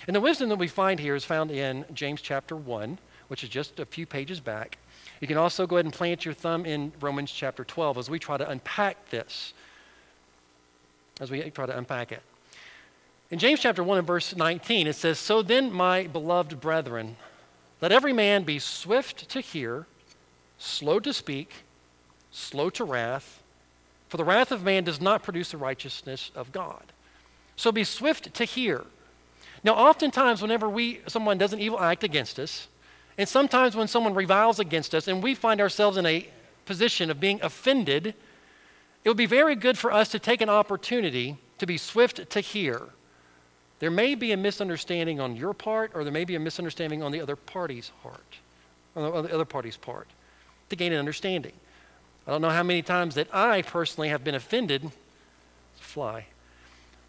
And 0.07 0.15
the 0.15 0.21
wisdom 0.21 0.51
that 0.51 0.57
we 0.61 0.69
find 0.69 1.01
here 1.01 1.17
is 1.17 1.25
found 1.25 1.51
in 1.51 1.85
James 1.93 2.21
chapter 2.21 2.55
1, 2.55 2.97
which 3.27 3.43
is 3.43 3.51
just 3.51 3.81
a 3.81 3.85
few 3.85 4.07
pages 4.07 4.39
back. 4.39 4.79
You 5.21 5.27
can 5.27 5.37
also 5.37 5.67
go 5.67 5.77
ahead 5.77 5.85
and 5.85 5.93
plant 5.93 6.25
your 6.25 6.35
thumb 6.35 6.65
in 6.65 6.93
Romans 7.01 7.31
chapter 7.31 7.65
12 7.65 7.99
as 7.99 8.11
we 8.11 8.19
try 8.19 8.37
to 8.37 8.49
unpack 8.49 9.11
this, 9.11 9.53
as 11.21 11.31
we 11.31 11.43
try 11.51 11.67
to 11.67 11.77
unpack 11.77 12.13
it. 12.13 12.23
In 13.31 13.39
James 13.39 13.61
chapter 13.61 13.83
1 13.83 13.99
and 13.99 14.07
verse 14.07 14.35
19, 14.35 14.87
it 14.87 14.95
says, 14.95 15.19
So 15.19 15.43
then, 15.43 15.73
my 15.73 16.07
beloved 16.07 16.61
brethren, 16.61 17.17
let 17.81 17.93
every 17.93 18.13
man 18.13 18.45
be 18.45 18.59
swift 18.59 19.29
to 19.31 19.41
hear, 19.41 19.87
slow 20.57 20.99
to 21.01 21.13
speak, 21.13 21.53
slow 22.31 22.71
to 22.71 22.85
wrath, 22.85 23.43
For 24.09 24.17
the 24.17 24.25
wrath 24.25 24.53
of 24.53 24.65
man 24.65 24.85
does 24.85 25.01
not 25.01 25.23
produce 25.23 25.51
the 25.51 25.59
righteousness 25.59 26.31
of 26.35 26.53
God. 26.53 26.83
So 27.57 27.71
be 27.73 27.85
swift 27.85 28.33
to 28.35 28.45
hear. 28.45 28.85
Now, 29.65 29.75
oftentimes, 29.75 30.41
whenever 30.41 30.69
we, 30.69 31.01
someone 31.09 31.37
does 31.37 31.53
an 31.53 31.61
evil 31.61 31.81
act 31.81 32.05
against 32.05 32.39
us, 32.39 32.69
and 33.19 33.29
sometimes 33.29 33.75
when 33.75 33.89
someone 33.89 34.15
reviles 34.15 34.61
against 34.61 34.95
us 34.95 35.09
and 35.09 35.23
we 35.23 35.35
find 35.35 35.61
ourselves 35.61 35.97
in 35.97 36.07
a 36.07 36.29
position 36.65 37.11
of 37.11 37.19
being 37.19 37.41
offended, 37.43 38.15
it 39.05 39.09
would 39.09 39.17
be 39.17 39.27
very 39.27 39.57
good 39.57 39.77
for 39.77 39.93
us 39.93 40.09
to 40.11 40.21
take 40.21 40.41
an 40.41 40.49
opportunity 40.49 41.37
to 41.59 41.67
be 41.67 41.77
swift 41.77 42.31
to 42.31 42.41
hear. 42.41 42.81
There 43.81 43.91
may 43.91 44.15
be 44.15 44.31
a 44.31 44.37
misunderstanding 44.37 45.19
on 45.19 45.35
your 45.35 45.53
part, 45.53 45.91
or 45.95 46.05
there 46.05 46.13
may 46.13 46.25
be 46.25 46.37
a 46.37 46.41
misunderstanding 46.41 47.03
on 47.03 47.11
the 47.11 47.21
other 47.21 47.37
party's 47.37 47.91
heart, 48.03 48.37
on 48.95 49.25
the 49.25 49.35
other 49.35 49.45
party's 49.45 49.77
part, 49.77 50.07
to 50.71 50.77
gain 50.77 50.93
an 50.93 50.99
understanding. 50.99 51.53
I 52.27 52.31
don't 52.31 52.43
know 52.43 52.51
how 52.51 52.63
many 52.63 52.83
times 52.83 53.15
that 53.17 53.35
I 53.35 53.63
personally 53.63 54.11
have 54.11 54.23
been 54.23 54.35
offended, 54.35 54.91
fly, 55.77 56.27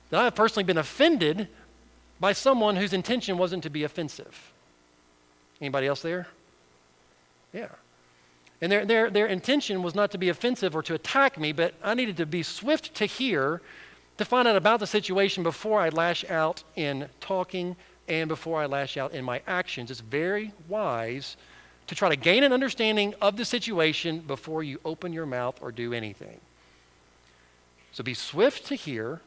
that 0.09 0.21
I 0.21 0.23
have 0.23 0.35
personally 0.35 0.63
been 0.63 0.77
offended 0.77 1.49
by 2.19 2.33
someone 2.33 2.77
whose 2.77 2.93
intention 2.93 3.37
wasn't 3.37 3.63
to 3.63 3.69
be 3.69 3.83
offensive. 3.83 4.53
Anybody 5.61 5.87
else 5.87 6.01
there? 6.01 6.27
Yeah. 7.53 7.69
And 8.61 8.71
their, 8.71 8.85
their, 8.85 9.09
their 9.09 9.27
intention 9.27 9.83
was 9.83 9.95
not 9.95 10.11
to 10.11 10.17
be 10.17 10.29
offensive 10.29 10.75
or 10.75 10.83
to 10.83 10.93
attack 10.93 11.39
me, 11.39 11.51
but 11.51 11.73
I 11.83 11.93
needed 11.93 12.17
to 12.17 12.25
be 12.25 12.43
swift 12.43 12.93
to 12.95 13.05
hear, 13.05 13.61
to 14.17 14.25
find 14.25 14.47
out 14.47 14.55
about 14.55 14.79
the 14.79 14.87
situation 14.87 15.43
before 15.43 15.79
I 15.79 15.89
lash 15.89 16.25
out 16.29 16.63
in 16.75 17.07
talking 17.21 17.75
and 18.07 18.27
before 18.27 18.61
I 18.61 18.65
lash 18.65 18.97
out 18.97 19.13
in 19.13 19.23
my 19.23 19.41
actions. 19.47 19.91
It's 19.91 20.01
very 20.01 20.51
wise 20.67 21.37
to 21.87 21.95
try 21.95 22.09
to 22.09 22.15
gain 22.15 22.43
an 22.43 22.51
understanding 22.51 23.15
of 23.21 23.37
the 23.37 23.45
situation 23.45 24.19
before 24.19 24.63
you 24.63 24.79
open 24.83 25.13
your 25.13 25.25
mouth 25.25 25.57
or 25.61 25.71
do 25.71 25.93
anything. 25.93 26.39
So 27.91 28.03
be 28.03 28.13
swift 28.13 28.65
to 28.67 28.75
hear, 28.75 29.21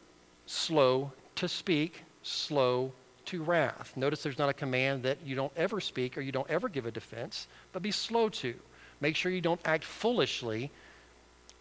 slow 0.47 1.13
to 1.37 1.49
speak, 1.49 2.03
slow 2.23 2.93
to 3.33 3.43
wrath. 3.43 3.97
Notice 3.97 4.23
there's 4.23 4.39
not 4.39 4.51
a 4.51 4.55
command 4.55 5.05
that 5.05 5.19
you 5.25 5.35
don't 5.35 5.53
ever 5.57 5.81
speak 5.81 6.19
or 6.19 6.21
you 6.21 6.33
don't 6.33 6.49
ever 6.51 6.69
give 6.69 6.85
a 6.85 6.91
defense, 6.91 7.47
but 7.73 7.83
be 7.83 7.91
slow 7.91 8.29
to. 8.29 8.55
Make 9.01 9.17
sure 9.17 9.33
you 9.33 9.41
don't 9.41 9.61
act 9.65 9.85
foolishly 9.85 10.71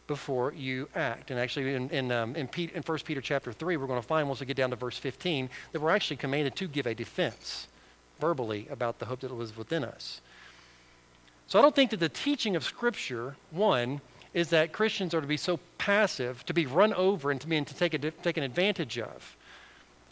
before 0.05 0.53
you 0.53 0.89
act. 0.95 1.31
And 1.31 1.39
actually, 1.39 1.73
in, 1.73 1.89
in, 1.89 2.11
um, 2.11 2.35
in, 2.35 2.49
Pete, 2.49 2.71
in 2.71 2.83
1 2.83 2.99
Peter 2.99 3.21
chapter 3.21 3.53
3, 3.53 3.77
we're 3.77 3.87
going 3.87 4.01
to 4.01 4.05
find 4.05 4.27
once 4.27 4.41
we 4.41 4.45
get 4.45 4.57
down 4.57 4.71
to 4.71 4.75
verse 4.75 4.97
15 4.97 5.49
that 5.71 5.79
we're 5.79 5.91
actually 5.91 6.17
commanded 6.17 6.57
to 6.57 6.67
give 6.67 6.85
a 6.85 6.93
defense 6.93 7.67
verbally 8.19 8.67
about 8.69 8.99
the 8.99 9.05
hope 9.05 9.21
that 9.21 9.33
was 9.33 9.55
within 9.55 9.85
us. 9.85 10.19
So 11.47 11.57
I 11.57 11.61
don't 11.61 11.73
think 11.73 11.91
that 11.91 12.01
the 12.01 12.09
teaching 12.09 12.57
of 12.57 12.65
Scripture, 12.65 13.37
one, 13.51 14.01
is 14.33 14.49
that 14.49 14.73
Christians 14.73 15.13
are 15.13 15.21
to 15.21 15.27
be 15.27 15.37
so 15.37 15.57
passive, 15.77 16.45
to 16.47 16.53
be 16.53 16.65
run 16.65 16.93
over, 16.93 17.31
and 17.31 17.39
to 17.39 17.47
be 17.47 17.55
and 17.55 17.67
to 17.67 17.75
take 17.75 17.93
a, 17.93 18.11
taken 18.11 18.43
advantage 18.43 18.99
of. 18.99 19.37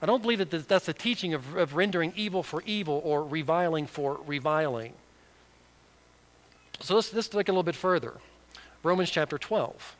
I 0.01 0.05
don't 0.05 0.21
believe 0.21 0.39
that 0.39 0.67
that's 0.67 0.85
the 0.85 0.93
teaching 0.93 1.33
of, 1.33 1.55
of 1.55 1.75
rendering 1.75 2.13
evil 2.15 2.41
for 2.41 2.63
evil 2.65 3.01
or 3.03 3.23
reviling 3.23 3.85
for 3.85 4.19
reviling. 4.25 4.93
So 6.79 6.95
let's, 6.95 7.13
let's 7.13 7.27
take 7.27 7.49
a 7.49 7.51
little 7.51 7.63
bit 7.63 7.75
further. 7.75 8.13
Romans 8.81 9.09
chapter 9.09 9.37
12. 9.37 9.95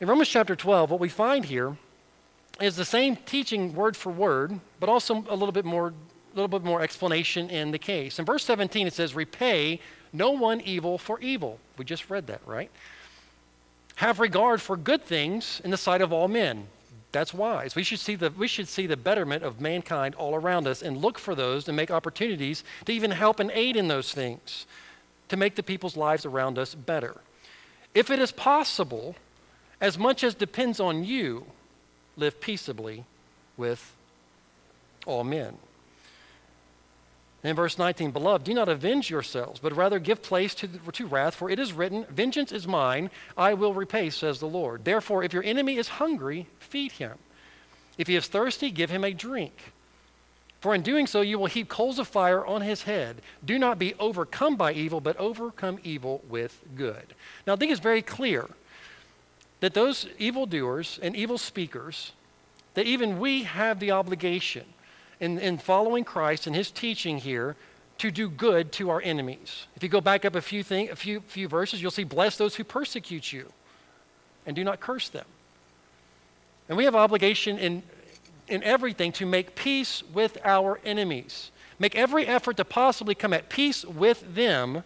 In 0.00 0.08
Romans 0.08 0.28
chapter 0.28 0.56
12, 0.56 0.90
what 0.90 1.00
we 1.00 1.08
find 1.08 1.44
here 1.44 1.76
is 2.60 2.76
the 2.76 2.84
same 2.84 3.16
teaching 3.16 3.74
word 3.74 3.96
for 3.96 4.10
word, 4.10 4.58
but 4.80 4.88
also 4.88 5.24
a 5.28 5.36
little 5.36 5.52
bit 5.52 5.64
more 5.64 5.92
little 6.34 6.48
bit 6.48 6.64
more 6.64 6.82
explanation 6.82 7.48
in 7.48 7.70
the 7.70 7.78
case. 7.78 8.18
In 8.18 8.24
verse 8.24 8.44
17, 8.44 8.88
it 8.88 8.92
says, 8.92 9.14
Repay 9.14 9.80
no 10.12 10.32
one 10.32 10.60
evil 10.60 10.98
for 10.98 11.20
evil. 11.20 11.58
We 11.78 11.84
just 11.84 12.10
read 12.10 12.26
that, 12.26 12.40
right? 12.46 12.70
Have 13.96 14.18
regard 14.18 14.60
for 14.60 14.76
good 14.76 15.04
things 15.04 15.60
in 15.64 15.70
the 15.70 15.76
sight 15.76 16.02
of 16.02 16.12
all 16.12 16.28
men. 16.28 16.66
That's 17.14 17.32
wise. 17.32 17.76
We 17.76 17.84
should 17.84 18.00
see 18.00 18.16
the, 18.16 18.30
we 18.30 18.48
should 18.48 18.66
see 18.66 18.88
the 18.88 18.96
betterment 18.96 19.44
of 19.44 19.60
mankind 19.60 20.16
all 20.16 20.34
around 20.34 20.66
us 20.66 20.82
and 20.82 20.96
look 20.96 21.16
for 21.16 21.36
those 21.36 21.68
and 21.68 21.76
make 21.76 21.92
opportunities 21.92 22.64
to 22.86 22.92
even 22.92 23.12
help 23.12 23.38
and 23.38 23.52
aid 23.52 23.76
in 23.76 23.86
those 23.86 24.12
things 24.12 24.66
to 25.28 25.36
make 25.36 25.54
the 25.54 25.62
people's 25.62 25.96
lives 25.96 26.26
around 26.26 26.58
us 26.58 26.74
better. 26.74 27.20
If 27.94 28.10
it 28.10 28.18
is 28.18 28.32
possible, 28.32 29.14
as 29.80 29.96
much 29.96 30.24
as 30.24 30.34
depends 30.34 30.80
on 30.80 31.04
you, 31.04 31.46
live 32.16 32.40
peaceably 32.40 33.04
with 33.56 33.94
all 35.06 35.22
men. 35.22 35.56
In 37.44 37.54
verse 37.54 37.78
19, 37.78 38.10
beloved, 38.10 38.42
do 38.42 38.54
not 38.54 38.70
avenge 38.70 39.10
yourselves, 39.10 39.60
but 39.60 39.76
rather 39.76 39.98
give 39.98 40.22
place 40.22 40.54
to, 40.56 40.66
to 40.66 41.06
wrath, 41.06 41.34
for 41.34 41.50
it 41.50 41.58
is 41.58 41.74
written, 41.74 42.06
Vengeance 42.08 42.52
is 42.52 42.66
mine, 42.66 43.10
I 43.36 43.52
will 43.52 43.74
repay, 43.74 44.08
says 44.08 44.40
the 44.40 44.46
Lord. 44.46 44.86
Therefore, 44.86 45.22
if 45.22 45.34
your 45.34 45.44
enemy 45.44 45.76
is 45.76 45.88
hungry, 45.88 46.46
feed 46.58 46.92
him. 46.92 47.18
If 47.98 48.08
he 48.08 48.16
is 48.16 48.26
thirsty, 48.26 48.70
give 48.70 48.88
him 48.88 49.04
a 49.04 49.12
drink. 49.12 49.52
For 50.62 50.74
in 50.74 50.80
doing 50.80 51.06
so, 51.06 51.20
you 51.20 51.38
will 51.38 51.46
heap 51.46 51.68
coals 51.68 51.98
of 51.98 52.08
fire 52.08 52.44
on 52.44 52.62
his 52.62 52.84
head. 52.84 53.20
Do 53.44 53.58
not 53.58 53.78
be 53.78 53.92
overcome 54.00 54.56
by 54.56 54.72
evil, 54.72 55.02
but 55.02 55.18
overcome 55.18 55.78
evil 55.84 56.22
with 56.26 56.58
good. 56.74 57.14
Now, 57.46 57.52
I 57.52 57.56
think 57.56 57.70
it's 57.70 57.80
very 57.80 58.00
clear 58.00 58.48
that 59.60 59.74
those 59.74 60.06
evildoers 60.18 60.98
and 61.02 61.14
evil 61.14 61.36
speakers, 61.36 62.12
that 62.72 62.86
even 62.86 63.18
we 63.18 63.42
have 63.42 63.80
the 63.80 63.90
obligation 63.90 64.64
in, 65.20 65.38
in 65.38 65.58
following 65.58 66.04
Christ 66.04 66.46
and 66.46 66.54
his 66.54 66.70
teaching 66.70 67.18
here 67.18 67.56
to 67.98 68.10
do 68.10 68.28
good 68.28 68.72
to 68.72 68.90
our 68.90 69.00
enemies. 69.02 69.66
If 69.76 69.82
you 69.82 69.88
go 69.88 70.00
back 70.00 70.24
up 70.24 70.34
a 70.34 70.40
few, 70.40 70.62
thing, 70.62 70.90
a 70.90 70.96
few, 70.96 71.20
few 71.20 71.48
verses, 71.48 71.80
you'll 71.80 71.90
see, 71.90 72.04
bless 72.04 72.36
those 72.36 72.56
who 72.56 72.64
persecute 72.64 73.32
you 73.32 73.52
and 74.46 74.56
do 74.56 74.64
not 74.64 74.80
curse 74.80 75.08
them. 75.08 75.26
And 76.68 76.76
we 76.76 76.84
have 76.84 76.94
obligation 76.94 77.58
in, 77.58 77.82
in 78.48 78.62
everything 78.62 79.12
to 79.12 79.26
make 79.26 79.54
peace 79.54 80.02
with 80.12 80.38
our 80.44 80.80
enemies. 80.84 81.50
Make 81.78 81.94
every 81.94 82.26
effort 82.26 82.56
to 82.56 82.64
possibly 82.64 83.14
come 83.14 83.32
at 83.32 83.48
peace 83.48 83.84
with 83.84 84.34
them. 84.34 84.82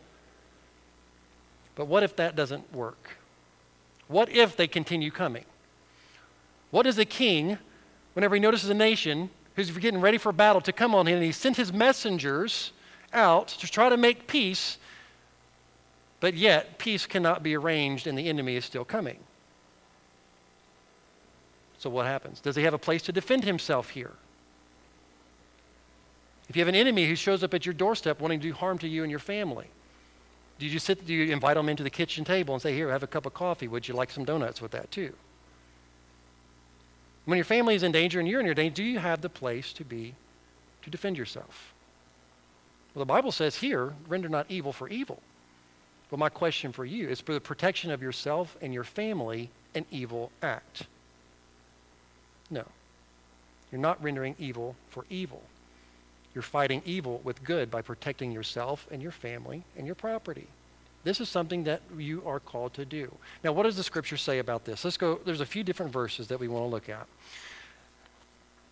But 1.75 1.87
what 1.87 2.03
if 2.03 2.17
that 2.17 2.35
doesn't 2.35 2.75
work? 2.75 3.17
What 4.09 4.29
if 4.31 4.57
they 4.57 4.67
continue 4.67 5.11
coming? 5.11 5.45
What 6.71 6.83
does 6.83 6.99
a 6.99 7.05
king, 7.05 7.59
whenever 8.15 8.35
he 8.35 8.41
notices 8.41 8.69
a 8.69 8.75
nation 8.75 9.31
who's 9.67 9.79
getting 9.79 10.01
ready 10.01 10.19
for 10.19 10.31
battle 10.31 10.61
to 10.63 10.73
come 10.73 10.95
on 10.95 11.07
him, 11.07 11.17
and 11.17 11.25
he 11.25 11.33
sent 11.33 11.57
his 11.57 11.73
messengers 11.73 12.73
out 13.13 13.49
to 13.49 13.67
try 13.67 13.89
to 13.89 13.97
make 13.97 14.27
peace, 14.27 14.79
but 16.21 16.35
yet 16.35 16.79
peace 16.79 17.07
cannot 17.07 17.43
be 17.43 17.57
arranged 17.57 18.07
and 18.07 18.17
the 18.17 18.29
enemy 18.29 18.57
is 18.57 18.65
still 18.65 18.85
coming. 18.85 19.19
So 21.79 21.91
what 21.91 22.07
happens? 22.07 22.41
Does 22.41 22.57
he 22.57 22.63
have 22.65 22.75
a 22.75 22.79
place 22.79 23.03
to 23.03 23.13
defend 23.13 23.45
himself 23.45 23.91
here? 23.91 24.13
If 26.49 26.57
you 26.57 26.61
have 26.61 26.69
an 26.69 26.75
enemy 26.75 27.07
who 27.07 27.15
shows 27.15 27.45
up 27.45 27.55
at 27.55 27.67
your 27.67 27.73
doorstep 27.75 28.21
wanting 28.21 28.41
to 28.41 28.49
do 28.49 28.55
harm 28.55 28.79
to 28.79 28.89
you 28.89 29.03
and 29.03 29.11
your 29.11 29.21
family, 29.21 29.67
do 30.59 30.67
you 30.67 30.79
sit? 30.79 31.07
Do 31.07 31.15
you 31.15 31.33
invite 31.33 31.57
them 31.57 31.69
into 31.69 31.83
the 31.83 31.91
kitchen 31.91 32.25
table 32.25 32.55
and 32.55 32.61
say, 32.61 32.75
"Here, 32.75 32.91
have 32.91 33.05
a 33.05 33.07
cup 33.07 33.27
of 33.27 33.35
coffee. 33.35 33.69
Would 33.69 33.87
you 33.87 33.95
like 33.95 34.11
some 34.11 34.25
donuts 34.25 34.61
with 34.61 34.73
that 34.73 34.91
too?" 34.91 35.15
When 37.29 37.37
your 37.37 37.45
family 37.45 37.75
is 37.75 37.83
in 37.83 37.93
danger 37.93 38.19
and 38.19 38.27
you're 38.27 38.41
in 38.41 38.47
your 38.47 38.55
danger, 38.55 38.77
do 38.77 38.83
you 38.83 38.99
have 39.01 39.21
the 39.21 39.29
place 39.29 39.75
to 39.75 39.85
be 39.85 40.15
to 40.81 40.89
defend 40.89 41.19
yourself? 41.19 41.75
Well, 42.95 43.03
the 43.03 43.07
Bible 43.07 43.33
says 43.33 43.57
here, 43.57 43.93
render 44.09 44.31
not 44.31 44.47
evil 44.49 44.73
for 44.73 44.89
evil. 44.89 45.21
But 46.11 46.19
my 46.19 46.31
question 46.31 46.73
for 46.73 46.87
you 46.87 47.07
is 47.07 47.21
for 47.21 47.35
the 47.35 47.41
protection 47.41 47.91
of 47.91 48.01
yourself 48.01 48.57
and 48.63 48.73
your 48.73 48.83
family 48.83 49.51
an 49.75 49.85
evil 49.91 50.33
act? 50.41 50.85
No. 52.49 52.65
You're 53.71 53.83
not 53.83 54.03
rendering 54.03 54.35
evil 54.39 54.75
for 54.89 55.05
evil. 55.11 55.43
You're 56.35 56.41
fighting 56.41 56.81
evil 56.87 57.21
with 57.25 57.45
good 57.45 57.71
by 57.71 57.83
protecting 57.83 58.33
yourself 58.33 58.87
and 58.91 59.03
your 59.03 59.13
family 59.13 59.65
and 59.77 59.85
your 59.85 59.97
property. 59.97 60.47
This 61.05 61.21
is 61.21 61.29
something 61.29 61.65
that 61.65 61.83
you 61.97 62.23
are 62.27 62.41
called 62.41 62.75
to 62.75 62.85
do. 62.85 63.15
Now, 63.45 63.53
what 63.53 63.63
does 63.63 63.77
the 63.77 63.83
scripture 63.83 64.17
say 64.17 64.41
about 64.41 64.65
this? 64.65 64.85
Let's 64.85 64.97
go, 64.97 65.21
there's 65.25 65.41
a 65.41 65.47
few 65.47 65.63
different 65.63 65.93
verses 65.93 66.29
that 66.29 66.41
we 66.41 66.49
want 66.49 66.65
to 66.65 66.69
look 66.69 66.89
at. 66.89 67.07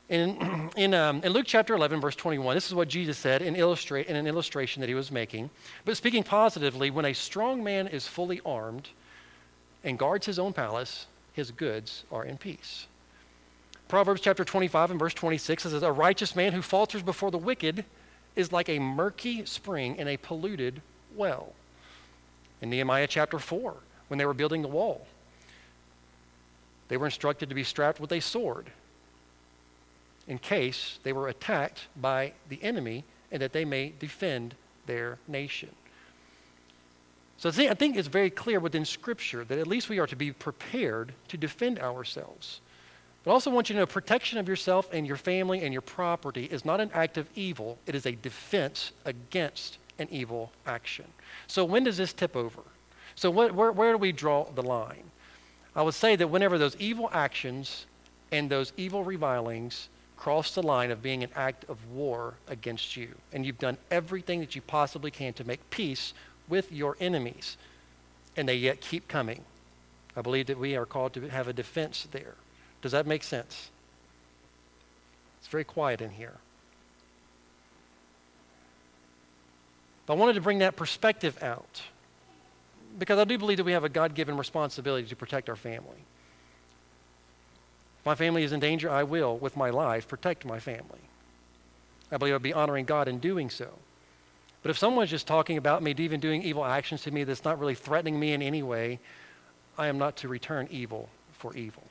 In, 0.09 0.71
in, 0.77 0.95
um, 0.95 1.23
in, 1.23 1.33
Luke 1.33 1.47
chapter 1.47 1.75
11, 1.75 2.01
verse 2.01 2.17
21, 2.17 2.55
this 2.55 2.67
is 2.67 2.75
what 2.75 2.89
Jesus 2.89 3.17
said 3.17 3.43
in, 3.43 3.55
illustrate, 3.57 4.07
in 4.07 4.17
an 4.17 4.27
illustration 4.27 4.81
that 4.81 4.89
he 4.89 4.95
was 4.95 5.11
making. 5.11 5.51
But 5.85 5.97
speaking 5.97 6.23
positively, 6.23 6.91
when 6.91 7.05
a 7.05 7.13
strong 7.13 7.63
man 7.63 7.87
is 7.87 8.07
fully 8.07 8.41
armed 8.45 8.89
and 9.85 9.99
guards 9.99 10.27
his 10.27 10.39
own 10.39 10.53
palace, 10.53 11.07
his 11.33 11.51
goods 11.51 12.05
are 12.11 12.25
in 12.25 12.39
peace. 12.39 12.87
Proverbs 13.89 14.21
chapter 14.21 14.45
25 14.45 14.91
and 14.91 14.99
verse 14.99 15.15
26 15.15 15.63
says, 15.63 15.83
A 15.83 15.93
righteous 15.93 16.35
man 16.35 16.53
who 16.53 16.63
falters 16.63 17.03
before 17.03 17.31
the 17.31 17.39
wicked 17.39 17.85
is 18.35 18.51
like 18.51 18.69
a 18.69 18.81
murky 18.81 19.45
spring 19.47 19.97
in 19.97 20.09
a 20.09 20.17
polluted 20.17 20.83
well 21.15 21.53
in 22.61 22.71
Nehemiah 22.71 23.07
chapter 23.07 23.39
4 23.39 23.75
when 24.09 24.19
they 24.19 24.27
were 24.27 24.35
building 24.35 24.63
the 24.63 24.69
wall. 24.69 25.07
They 26.89 26.97
were 26.97 27.07
instructed 27.07 27.49
to 27.49 27.55
be 27.55 27.65
strapped 27.65 28.01
with 28.01 28.13
a 28.13 28.21
sword 28.21 28.71
in 30.29 30.39
case 30.39 30.99
they 31.03 31.13
were 31.13 31.29
attacked 31.29 31.87
by 31.97 32.33
the 32.49 32.63
enemy 32.63 33.05
and 33.31 33.43
that 33.43 33.53
they 33.53 33.65
may 33.65 33.93
defend 33.99 34.55
their 34.87 35.19
nation. 35.27 35.71
So 37.39 37.51
I 37.51 37.75
think 37.75 37.97
it's 37.97 38.09
very 38.09 38.31
clear 38.31 38.61
within 38.61 38.85
Scripture 38.85 39.45
that 39.45 39.59
at 39.59 39.67
least 39.67 39.89
we 39.89 39.99
are 39.99 40.07
to 40.07 40.17
be 40.17 40.33
prepared 40.33 41.13
to 41.29 41.37
defend 41.37 41.79
ourselves. 41.79 42.61
But 43.23 43.33
I 43.33 43.35
also 43.35 43.51
want 43.51 43.69
you 43.69 43.75
to 43.75 43.81
know 43.81 43.87
protection 43.87 44.39
of 44.39 44.49
yourself 44.49 44.89
and 44.93 45.07
your 45.07 45.17
family 45.17 45.63
and 45.63 45.73
your 45.73 45.83
property 45.83 46.45
is 46.45 46.65
not 46.65 46.81
an 46.81 46.91
act 46.95 47.19
of 47.19 47.29
evil, 47.35 47.79
it 47.87 47.95
is 47.95 48.07
a 48.07 48.13
defense 48.13 48.93
against 49.05 49.79
an 49.99 50.09
evil 50.11 50.53
action. 50.67 51.07
So 51.47 51.65
when 51.65 51.85
does 51.85 51.97
this 51.97 52.13
tip 52.13 52.37
over? 52.37 52.63
So 53.15 53.31
where, 53.31 53.51
where 53.53 53.93
do 53.93 53.99
we 53.99 54.13
draw 54.13 54.45
the 54.45 54.63
line? 54.63 55.11
I 55.75 55.83
would 55.83 55.95
say 55.95 56.17
that 56.17 56.29
whenever 56.29 56.59
those 56.59 56.77
evil 56.77 57.09
actions 57.13 57.87
and 58.33 58.51
those 58.51 58.73
evil 58.77 59.05
revilings 59.05 59.89
cross 60.17 60.55
the 60.55 60.63
line 60.63 60.91
of 60.91 61.03
being 61.03 61.23
an 61.23 61.31
act 61.37 61.65
of 61.69 61.79
war 61.91 62.35
against 62.49 62.97
you, 62.97 63.09
and 63.33 63.45
you've 63.45 63.59
done 63.59 63.77
everything 63.91 64.41
that 64.41 64.55
you 64.55 64.63
possibly 64.63 65.11
can 65.11 65.33
to 65.35 65.45
make 65.45 65.69
peace 65.71 66.15
with 66.49 66.73
your 66.73 66.97
enemies, 67.01 67.57
and 68.37 68.49
they 68.49 68.55
yet 68.55 68.81
keep 68.81 69.09
coming. 69.09 69.43
I 70.17 70.23
believe 70.23 70.47
that 70.47 70.59
we 70.59 70.77
are 70.77 70.87
called 70.87 71.13
to 71.15 71.29
have 71.29 71.49
a 71.49 71.53
defense 71.53 72.09
there. 72.11 72.35
Does 72.81 72.93
that 72.93 73.07
make 73.07 73.23
sense? 73.23 73.71
It's 75.39 75.49
very 75.49 75.65
quiet 75.65 76.01
in 76.01 76.11
here. 76.11 76.35
But 80.07 80.15
I 80.15 80.17
wanted 80.17 80.35
to 80.35 80.41
bring 80.41 80.59
that 80.59 80.77
perspective 80.77 81.43
out 81.43 81.83
because 82.99 83.19
I 83.19 83.25
do 83.25 83.37
believe 83.37 83.59
that 83.59 83.65
we 83.65 83.73
have 83.73 83.85
a 83.85 83.89
God 83.89 84.15
given 84.15 84.37
responsibility 84.37 85.07
to 85.09 85.17
protect 85.17 85.49
our 85.49 85.57
family. 85.57 85.99
If 88.01 88.07
my 88.07 88.15
family 88.15 88.45
is 88.45 88.53
in 88.53 88.61
danger, 88.61 88.89
I 88.89 89.03
will, 89.03 89.37
with 89.37 89.57
my 89.57 89.71
life, 89.71 90.09
protect 90.09 90.45
my 90.45 90.61
family. 90.61 91.01
I 92.11 92.17
believe 92.17 92.35
I'd 92.35 92.43
be 92.43 92.53
honoring 92.53 92.85
God 92.85 93.09
in 93.09 93.19
doing 93.19 93.51
so. 93.51 93.69
But 94.63 94.71
if 94.71 94.79
someone's 94.79 95.11
just 95.11 95.27
talking 95.27 95.59
about 95.59 95.83
me, 95.83 95.95
even 95.99 96.21
doing 96.21 96.43
evil 96.43 96.65
actions 96.65 97.03
to 97.03 97.11
me 97.11 97.25
that's 97.25 97.45
not 97.45 97.59
really 97.59 97.75
threatening 97.75 98.19
me 98.19 98.33
in 98.33 98.43
any 98.43 98.63
way, 98.63 98.99
I 99.77 99.89
am 99.89 99.99
not 99.99 100.17
to 100.19 100.29
return 100.29 100.69
evil 100.71 101.09
for 101.39 101.55
evil. 101.55 101.83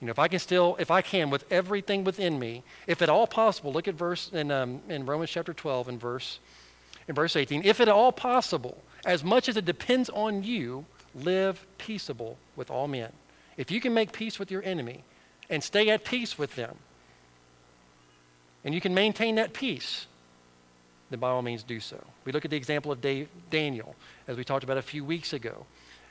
You 0.00 0.06
know, 0.06 0.10
if 0.10 0.18
I 0.18 0.28
can 0.28 0.38
still, 0.38 0.76
if 0.78 0.90
I 0.90 1.02
can, 1.02 1.30
with 1.30 1.44
everything 1.50 2.04
within 2.04 2.38
me, 2.38 2.62
if 2.86 3.02
at 3.02 3.08
all 3.08 3.26
possible, 3.26 3.72
look 3.72 3.88
at 3.88 3.94
verse 3.94 4.30
in, 4.32 4.50
um, 4.50 4.80
in 4.88 5.06
Romans 5.06 5.30
chapter 5.30 5.52
12 5.54 5.88
and 5.88 6.00
verse, 6.00 6.38
in 7.08 7.14
verse 7.14 7.36
18. 7.36 7.62
If 7.64 7.80
at 7.80 7.88
all 7.88 8.12
possible, 8.12 8.78
as 9.04 9.22
much 9.22 9.48
as 9.48 9.56
it 9.56 9.64
depends 9.64 10.08
on 10.10 10.42
you, 10.42 10.86
live 11.14 11.66
peaceable 11.78 12.38
with 12.56 12.70
all 12.70 12.88
men. 12.88 13.12
If 13.56 13.70
you 13.70 13.80
can 13.80 13.94
make 13.94 14.12
peace 14.12 14.38
with 14.38 14.50
your 14.50 14.62
enemy 14.62 15.04
and 15.48 15.62
stay 15.62 15.90
at 15.90 16.04
peace 16.04 16.38
with 16.38 16.56
them, 16.56 16.76
and 18.64 18.74
you 18.74 18.80
can 18.80 18.94
maintain 18.94 19.34
that 19.34 19.52
peace, 19.52 20.06
then 21.10 21.20
by 21.20 21.28
all 21.28 21.42
means 21.42 21.62
do 21.62 21.80
so. 21.80 22.02
We 22.24 22.32
look 22.32 22.44
at 22.44 22.50
the 22.50 22.56
example 22.56 22.90
of 22.90 23.00
Dave, 23.00 23.28
Daniel, 23.50 23.94
as 24.26 24.36
we 24.36 24.44
talked 24.44 24.64
about 24.64 24.78
a 24.78 24.82
few 24.82 25.04
weeks 25.04 25.32
ago. 25.32 25.66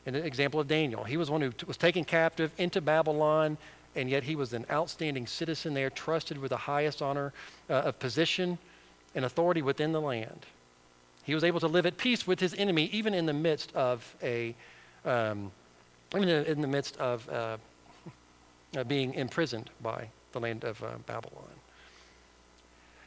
The 0.06 0.24
example 0.24 0.60
of 0.60 0.68
Daniel, 0.68 1.04
he 1.04 1.18
was 1.18 1.32
one 1.32 1.42
who 1.42 1.52
t- 1.52 1.66
was 1.66 1.78
taken 1.78 2.04
captive 2.04 2.52
into 2.58 2.82
Babylon, 2.82 3.58
and 3.96 4.10
yet 4.10 4.24
he 4.24 4.36
was 4.36 4.54
an 4.54 4.66
outstanding 4.70 5.28
citizen 5.28 5.74
there, 5.74 5.90
trusted 5.90 6.38
with 6.38 6.50
the 6.50 6.58
highest 6.58 7.02
honor 7.02 7.34
uh, 7.70 7.74
of 7.74 8.00
position 8.00 8.58
and 9.16 9.24
authority 9.24 9.62
within 9.62 9.94
the 9.94 10.02
land. 10.02 10.46
He 11.24 11.34
was 11.34 11.44
able 11.44 11.60
to 11.62 11.68
live 11.68 11.86
at 11.86 11.98
peace 11.98 12.28
with 12.28 12.40
his 12.40 12.54
enemy, 12.54 12.90
even 12.92 13.14
in 13.14 13.26
the 13.26 13.34
midst 13.34 13.74
of 13.76 14.16
a, 14.22 14.56
um, 15.06 15.52
even 16.16 16.30
in 16.30 16.62
the 16.62 16.68
midst 16.68 16.98
of 16.98 17.28
uh, 17.30 17.58
uh, 18.78 18.84
being 18.84 19.14
imprisoned 19.14 19.70
by 19.82 20.08
the 20.34 20.40
land 20.40 20.64
of 20.64 20.82
uh, 20.84 20.98
Babylon. 21.06 21.44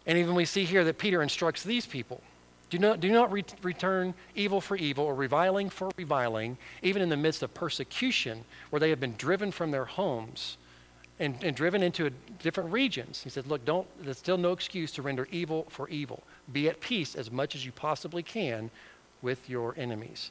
And 0.06 0.16
even 0.18 0.34
we 0.34 0.44
see 0.44 0.64
here 0.64 0.84
that 0.84 0.98
Peter 0.98 1.22
instructs 1.22 1.62
these 1.62 1.84
people 1.84 2.22
do 2.68 2.78
not, 2.78 3.00
do 3.00 3.12
not 3.12 3.30
re- 3.30 3.44
return 3.62 4.12
evil 4.34 4.60
for 4.60 4.76
evil 4.76 5.04
or 5.04 5.14
reviling 5.14 5.70
for 5.70 5.90
reviling, 5.96 6.58
even 6.82 7.00
in 7.00 7.08
the 7.08 7.16
midst 7.16 7.42
of 7.42 7.54
persecution 7.54 8.44
where 8.70 8.80
they 8.80 8.90
have 8.90 8.98
been 8.98 9.14
driven 9.16 9.52
from 9.52 9.70
their 9.70 9.84
homes 9.84 10.56
and, 11.18 11.42
and 11.42 11.56
driven 11.56 11.82
into 11.82 12.10
different 12.42 12.72
regions. 12.72 13.22
He 13.22 13.30
said, 13.30 13.46
Look, 13.46 13.64
don't, 13.64 13.86
there's 14.02 14.18
still 14.18 14.38
no 14.38 14.52
excuse 14.52 14.92
to 14.92 15.02
render 15.02 15.26
evil 15.30 15.66
for 15.70 15.88
evil. 15.88 16.22
Be 16.52 16.68
at 16.68 16.80
peace 16.80 17.14
as 17.14 17.30
much 17.30 17.54
as 17.54 17.64
you 17.64 17.72
possibly 17.72 18.22
can 18.22 18.70
with 19.22 19.48
your 19.48 19.74
enemies. 19.76 20.30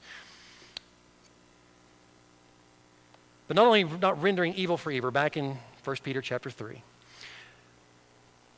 But 3.47 3.55
not 3.55 3.65
only 3.65 3.83
not 3.83 4.21
rendering 4.21 4.53
evil 4.55 4.77
for 4.77 4.91
evil, 4.91 5.11
back 5.11 5.37
in 5.37 5.57
1 5.83 5.95
Peter 6.03 6.21
chapter 6.21 6.49
3 6.49 6.81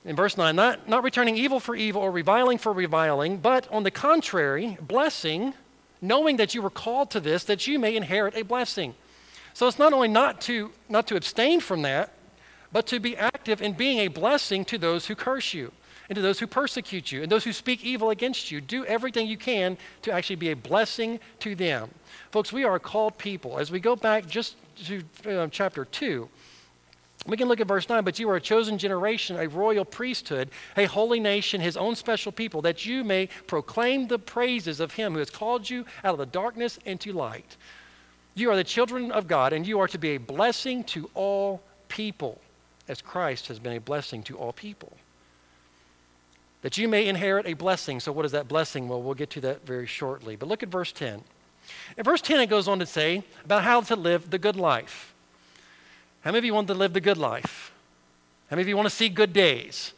in 0.07 0.15
verse 0.15 0.37
9, 0.37 0.55
not, 0.55 0.87
not 0.87 1.03
returning 1.03 1.35
evil 1.35 1.59
for 1.59 1.75
evil 1.75 2.01
or 2.01 2.09
reviling 2.09 2.57
for 2.57 2.71
reviling, 2.71 3.37
but 3.37 3.67
on 3.69 3.83
the 3.83 3.91
contrary, 3.91 4.77
blessing, 4.79 5.53
knowing 6.01 6.37
that 6.37 6.55
you 6.55 6.61
were 6.61 6.69
called 6.69 7.11
to 7.11 7.19
this, 7.19 7.43
that 7.43 7.67
you 7.67 7.77
may 7.77 7.95
inherit 7.95 8.33
a 8.35 8.43
blessing. 8.43 8.95
So 9.53 9.67
it's 9.67 9.77
not 9.77 9.91
only 9.91 10.07
not 10.07 10.39
to, 10.41 10.71
not 10.87 11.07
to 11.07 11.17
abstain 11.17 11.59
from 11.59 11.81
that, 11.81 12.13
but 12.77 12.85
to 12.85 12.99
be 12.99 13.17
active 13.17 13.59
in 13.59 13.73
being 13.73 13.97
a 13.97 14.07
blessing 14.07 14.63
to 14.63 14.77
those 14.77 15.07
who 15.07 15.15
curse 15.15 15.51
you, 15.51 15.71
and 16.09 16.15
to 16.15 16.21
those 16.21 16.37
who 16.37 16.45
persecute 16.45 17.11
you, 17.11 17.23
and 17.23 17.31
those 17.31 17.43
who 17.43 17.51
speak 17.51 17.83
evil 17.83 18.11
against 18.11 18.51
you. 18.51 18.61
Do 18.61 18.85
everything 18.85 19.25
you 19.25 19.35
can 19.35 19.79
to 20.03 20.11
actually 20.11 20.35
be 20.35 20.51
a 20.51 20.55
blessing 20.55 21.19
to 21.39 21.55
them. 21.55 21.89
Folks, 22.29 22.53
we 22.53 22.65
are 22.65 22.77
called 22.77 23.17
people. 23.17 23.57
As 23.57 23.71
we 23.71 23.79
go 23.79 23.95
back 23.95 24.27
just 24.27 24.57
to 24.85 25.01
uh, 25.27 25.47
chapter 25.49 25.85
2, 25.85 26.29
we 27.25 27.35
can 27.35 27.47
look 27.47 27.59
at 27.59 27.67
verse 27.67 27.89
9, 27.89 28.03
but 28.03 28.19
you 28.19 28.29
are 28.29 28.35
a 28.35 28.39
chosen 28.39 28.77
generation, 28.77 29.37
a 29.37 29.47
royal 29.47 29.83
priesthood, 29.83 30.51
a 30.77 30.85
holy 30.85 31.19
nation, 31.19 31.59
his 31.59 31.77
own 31.77 31.95
special 31.95 32.31
people, 32.31 32.61
that 32.61 32.85
you 32.85 33.03
may 33.03 33.27
proclaim 33.47 34.07
the 34.07 34.19
praises 34.19 34.79
of 34.79 34.93
him 34.93 35.13
who 35.13 35.19
has 35.19 35.31
called 35.31 35.67
you 35.67 35.83
out 36.03 36.11
of 36.11 36.19
the 36.19 36.27
darkness 36.27 36.77
into 36.85 37.11
light. 37.11 37.57
You 38.35 38.51
are 38.51 38.55
the 38.55 38.63
children 38.63 39.11
of 39.11 39.27
God, 39.27 39.51
and 39.51 39.65
you 39.65 39.79
are 39.79 39.87
to 39.87 39.97
be 39.97 40.09
a 40.09 40.19
blessing 40.19 40.83
to 40.83 41.09
all 41.15 41.63
people, 41.89 42.39
as 42.87 43.01
Christ 43.01 43.47
has 43.47 43.59
been 43.59 43.73
a 43.73 43.81
blessing 43.81 44.23
to 44.23 44.37
all 44.37 44.53
people. 44.53 44.93
That 46.61 46.77
you 46.77 46.87
may 46.87 47.07
inherit 47.07 47.45
a 47.45 47.53
blessing. 47.53 47.99
So, 47.99 48.11
what 48.11 48.25
is 48.25 48.31
that 48.31 48.47
blessing? 48.47 48.87
Well, 48.87 49.01
we'll 49.01 49.13
get 49.13 49.29
to 49.31 49.41
that 49.41 49.65
very 49.65 49.85
shortly. 49.85 50.35
But 50.35 50.49
look 50.49 50.63
at 50.63 50.69
verse 50.69 50.91
10. 50.91 51.21
In 51.97 52.03
verse 52.03 52.21
10, 52.21 52.39
it 52.41 52.47
goes 52.47 52.67
on 52.67 52.79
to 52.79 52.85
say 52.85 53.23
about 53.45 53.63
how 53.63 53.81
to 53.81 53.95
live 53.95 54.29
the 54.29 54.39
good 54.39 54.55
life. 54.55 55.13
How 56.21 56.31
many 56.31 56.39
of 56.39 56.45
you 56.45 56.53
want 56.53 56.67
to 56.67 56.73
live 56.73 56.93
the 56.93 57.01
good 57.01 57.17
life? 57.17 57.71
How 58.49 58.55
many 58.55 58.63
of 58.63 58.67
you 58.67 58.75
want 58.75 58.89
to 58.89 58.95
see 58.95 59.09
good 59.09 59.33
days? 59.33 59.93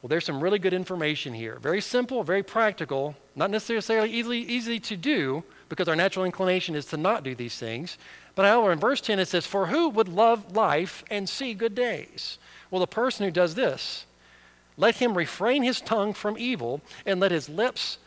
Well, 0.00 0.08
there's 0.08 0.24
some 0.24 0.42
really 0.42 0.58
good 0.58 0.72
information 0.72 1.34
here. 1.34 1.58
Very 1.58 1.82
simple, 1.82 2.22
very 2.24 2.42
practical, 2.42 3.16
not 3.36 3.50
necessarily 3.50 4.10
easily, 4.10 4.38
easy 4.38 4.80
to 4.80 4.96
do 4.96 5.44
because 5.68 5.88
our 5.88 5.96
natural 5.96 6.24
inclination 6.24 6.74
is 6.74 6.86
to 6.86 6.96
not 6.96 7.22
do 7.22 7.34
these 7.34 7.58
things. 7.58 7.98
But 8.34 8.46
however, 8.46 8.72
in 8.72 8.78
verse 8.78 9.02
10 9.02 9.18
it 9.18 9.28
says, 9.28 9.46
For 9.46 9.66
who 9.66 9.90
would 9.90 10.08
love 10.08 10.56
life 10.56 11.04
and 11.10 11.28
see 11.28 11.52
good 11.52 11.74
days? 11.74 12.38
Well, 12.70 12.80
the 12.80 12.86
person 12.86 13.26
who 13.26 13.30
does 13.30 13.54
this, 13.54 14.06
let 14.78 14.96
him 14.96 15.16
refrain 15.16 15.62
his 15.62 15.82
tongue 15.82 16.14
from 16.14 16.38
evil 16.38 16.80
and 17.04 17.20
let 17.20 17.30
his 17.30 17.50
lips 17.50 17.98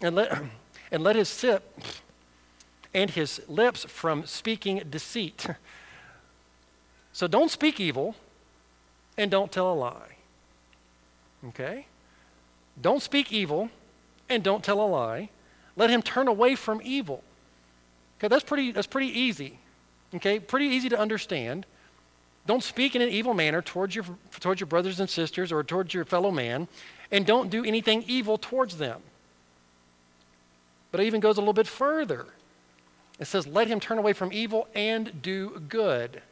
and 0.00 0.16
let, 0.16 0.42
and 0.90 1.04
let 1.04 1.14
his 1.14 1.28
sip 1.28 1.78
and 2.92 3.08
his 3.10 3.40
lips 3.46 3.84
from 3.84 4.26
speaking 4.26 4.82
deceit. 4.90 5.46
So 7.12 7.26
don't 7.26 7.50
speak 7.50 7.80
evil 7.80 8.14
and 9.18 9.32
don't 9.32 9.50
tell 9.50 9.72
a 9.72 9.74
lie. 9.74 10.19
Okay? 11.48 11.86
Don't 12.80 13.02
speak 13.02 13.32
evil 13.32 13.70
and 14.28 14.42
don't 14.42 14.62
tell 14.62 14.80
a 14.80 14.86
lie. 14.86 15.30
Let 15.76 15.90
him 15.90 16.02
turn 16.02 16.28
away 16.28 16.54
from 16.54 16.80
evil. 16.84 17.22
Okay, 18.18 18.28
that's 18.28 18.44
pretty, 18.44 18.70
that's 18.72 18.86
pretty 18.86 19.18
easy. 19.18 19.58
Okay, 20.14 20.38
pretty 20.38 20.66
easy 20.66 20.88
to 20.88 20.98
understand. 20.98 21.66
Don't 22.46 22.62
speak 22.62 22.96
in 22.96 23.02
an 23.02 23.08
evil 23.08 23.34
manner 23.34 23.62
towards 23.62 23.94
your, 23.94 24.04
towards 24.40 24.60
your 24.60 24.66
brothers 24.66 25.00
and 25.00 25.08
sisters 25.08 25.52
or 25.52 25.62
towards 25.62 25.94
your 25.94 26.04
fellow 26.04 26.30
man, 26.30 26.68
and 27.10 27.24
don't 27.24 27.50
do 27.50 27.64
anything 27.64 28.04
evil 28.06 28.38
towards 28.38 28.78
them. 28.78 29.00
But 30.90 31.00
it 31.00 31.06
even 31.06 31.20
goes 31.20 31.36
a 31.36 31.40
little 31.40 31.54
bit 31.54 31.68
further. 31.68 32.26
It 33.18 33.26
says, 33.26 33.46
Let 33.46 33.68
him 33.68 33.78
turn 33.78 33.98
away 33.98 34.12
from 34.12 34.32
evil 34.32 34.66
and 34.74 35.22
do 35.22 35.62
good. 35.68 36.22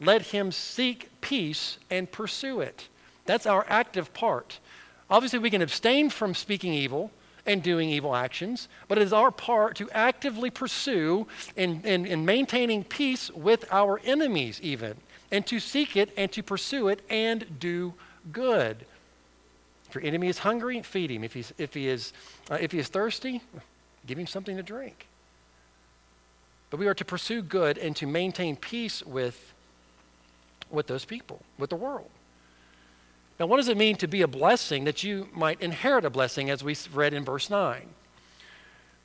Let 0.00 0.22
him 0.22 0.50
seek 0.50 1.08
peace 1.20 1.78
and 1.90 2.10
pursue 2.10 2.60
it. 2.60 2.88
That's 3.26 3.46
our 3.46 3.64
active 3.68 4.12
part. 4.14 4.58
Obviously, 5.10 5.38
we 5.38 5.50
can 5.50 5.62
abstain 5.62 6.10
from 6.10 6.34
speaking 6.34 6.72
evil 6.72 7.10
and 7.44 7.62
doing 7.62 7.90
evil 7.90 8.14
actions, 8.14 8.68
but 8.88 8.98
it 8.98 9.02
is 9.02 9.12
our 9.12 9.30
part 9.30 9.76
to 9.76 9.90
actively 9.90 10.50
pursue 10.50 11.26
and, 11.56 11.84
and 11.84 12.24
maintaining 12.24 12.84
peace 12.84 13.30
with 13.30 13.64
our 13.70 14.00
enemies, 14.04 14.60
even, 14.62 14.96
and 15.30 15.46
to 15.46 15.58
seek 15.58 15.96
it 15.96 16.12
and 16.16 16.30
to 16.32 16.42
pursue 16.42 16.88
it 16.88 17.00
and 17.10 17.58
do 17.58 17.94
good. 18.32 18.86
If 19.88 19.96
your 19.96 20.04
enemy 20.04 20.28
is 20.28 20.38
hungry, 20.38 20.80
feed 20.82 21.10
him. 21.10 21.24
If, 21.24 21.34
he's, 21.34 21.52
if, 21.58 21.74
he, 21.74 21.88
is, 21.88 22.12
uh, 22.50 22.58
if 22.60 22.72
he 22.72 22.78
is 22.78 22.88
thirsty, 22.88 23.42
give 24.06 24.18
him 24.18 24.26
something 24.26 24.56
to 24.56 24.62
drink. 24.62 25.06
But 26.70 26.80
we 26.80 26.86
are 26.86 26.94
to 26.94 27.04
pursue 27.04 27.42
good 27.42 27.76
and 27.76 27.94
to 27.96 28.06
maintain 28.06 28.56
peace 28.56 29.04
with 29.04 29.52
with 30.72 30.86
those 30.86 31.04
people, 31.04 31.40
with 31.58 31.70
the 31.70 31.76
world. 31.76 32.08
Now, 33.40 33.46
what 33.46 33.56
does 33.56 33.68
it 33.68 33.76
mean 33.76 33.96
to 33.96 34.06
be 34.06 34.22
a 34.22 34.28
blessing 34.28 34.84
that 34.84 35.02
you 35.02 35.28
might 35.32 35.60
inherit 35.60 36.04
a 36.04 36.10
blessing 36.10 36.50
as 36.50 36.62
we 36.62 36.76
read 36.92 37.14
in 37.14 37.24
verse 37.24 37.50
9? 37.50 37.88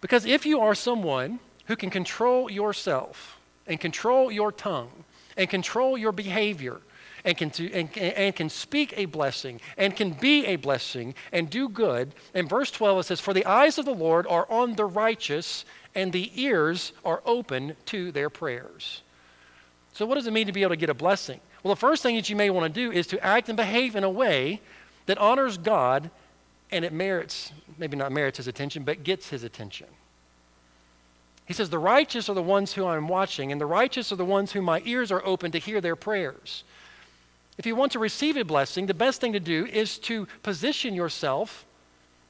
Because 0.02 0.26
if 0.26 0.46
you 0.46 0.60
are 0.60 0.76
someone 0.76 1.40
who 1.66 1.76
can 1.76 1.90
control 1.90 2.52
yourself 2.52 3.40
and 3.66 3.80
control 3.80 4.32
your 4.32 4.52
tongue 4.52 5.06
and 5.36 5.50
control 5.50 5.98
your 5.98 6.12
behavior 6.12 6.82
and 7.26 7.38
can, 7.38 7.50
to, 7.52 7.72
and, 7.74 7.98
and 7.98 8.36
can 8.36 8.50
speak 8.50 8.94
a 8.96 9.06
blessing 9.06 9.60
and 9.78 9.96
can 9.96 10.12
be 10.12 10.46
a 10.46 10.56
blessing 10.56 11.14
and 11.32 11.50
do 11.50 11.68
good, 11.68 12.14
in 12.34 12.48
verse 12.48 12.72
12 12.72 13.00
it 13.00 13.04
says, 13.04 13.20
For 13.20 13.34
the 13.34 13.46
eyes 13.46 13.78
of 13.78 13.86
the 13.86 13.94
Lord 13.94 14.26
are 14.28 14.50
on 14.50 14.76
the 14.76 14.86
righteous 14.86 15.66
and 15.94 16.14
the 16.14 16.32
ears 16.42 16.94
are 17.04 17.22
open 17.26 17.76
to 17.88 18.12
their 18.12 18.30
prayers. 18.30 19.02
So, 19.94 20.06
what 20.06 20.16
does 20.16 20.28
it 20.28 20.34
mean 20.34 20.46
to 20.46 20.54
be 20.54 20.62
able 20.62 20.70
to 20.72 20.78
get 20.78 20.90
a 20.90 20.94
blessing? 20.94 21.40
Well, 21.64 21.74
the 21.74 21.80
first 21.80 22.04
thing 22.04 22.16
that 22.16 22.30
you 22.30 22.36
may 22.36 22.50
want 22.50 22.74
to 22.74 22.82
do 22.82 22.92
is 22.92 23.08
to 23.08 23.24
act 23.26 23.50
and 23.50 23.58
behave 23.58 23.96
in 23.96 24.04
a 24.04 24.10
way 24.10 24.62
that 25.06 25.18
honors 25.18 25.58
God 25.58 26.10
and 26.72 26.86
it 26.86 26.94
merits, 26.94 27.52
maybe 27.78 27.98
not 27.98 28.12
merits 28.12 28.38
his 28.38 28.48
attention, 28.48 28.84
but 28.84 29.04
gets 29.04 29.30
his 29.30 29.44
attention. 29.44 29.88
He 31.46 31.54
says, 31.54 31.70
The 31.70 31.80
righteous 31.80 32.30
are 32.30 32.36
the 32.36 32.44
ones 32.44 32.74
who 32.74 32.86
I'm 32.86 33.08
watching, 33.08 33.52
and 33.52 33.60
the 33.60 33.66
righteous 33.66 34.12
are 34.12 34.18
the 34.18 34.26
ones 34.26 34.52
whom 34.52 34.66
my 34.66 34.82
ears 34.86 35.12
are 35.12 35.26
open 35.26 35.52
to 35.52 35.60
hear 35.60 35.80
their 35.80 35.96
prayers. 35.96 36.64
If 37.58 37.66
you 37.66 37.76
want 37.76 37.94
to 37.94 38.00
receive 38.00 38.38
a 38.38 38.44
blessing, 38.44 38.86
the 38.86 38.94
best 38.94 39.20
thing 39.22 39.34
to 39.34 39.40
do 39.40 39.66
is 39.66 39.98
to 40.00 40.28
position 40.44 40.94
yourself 40.94 41.66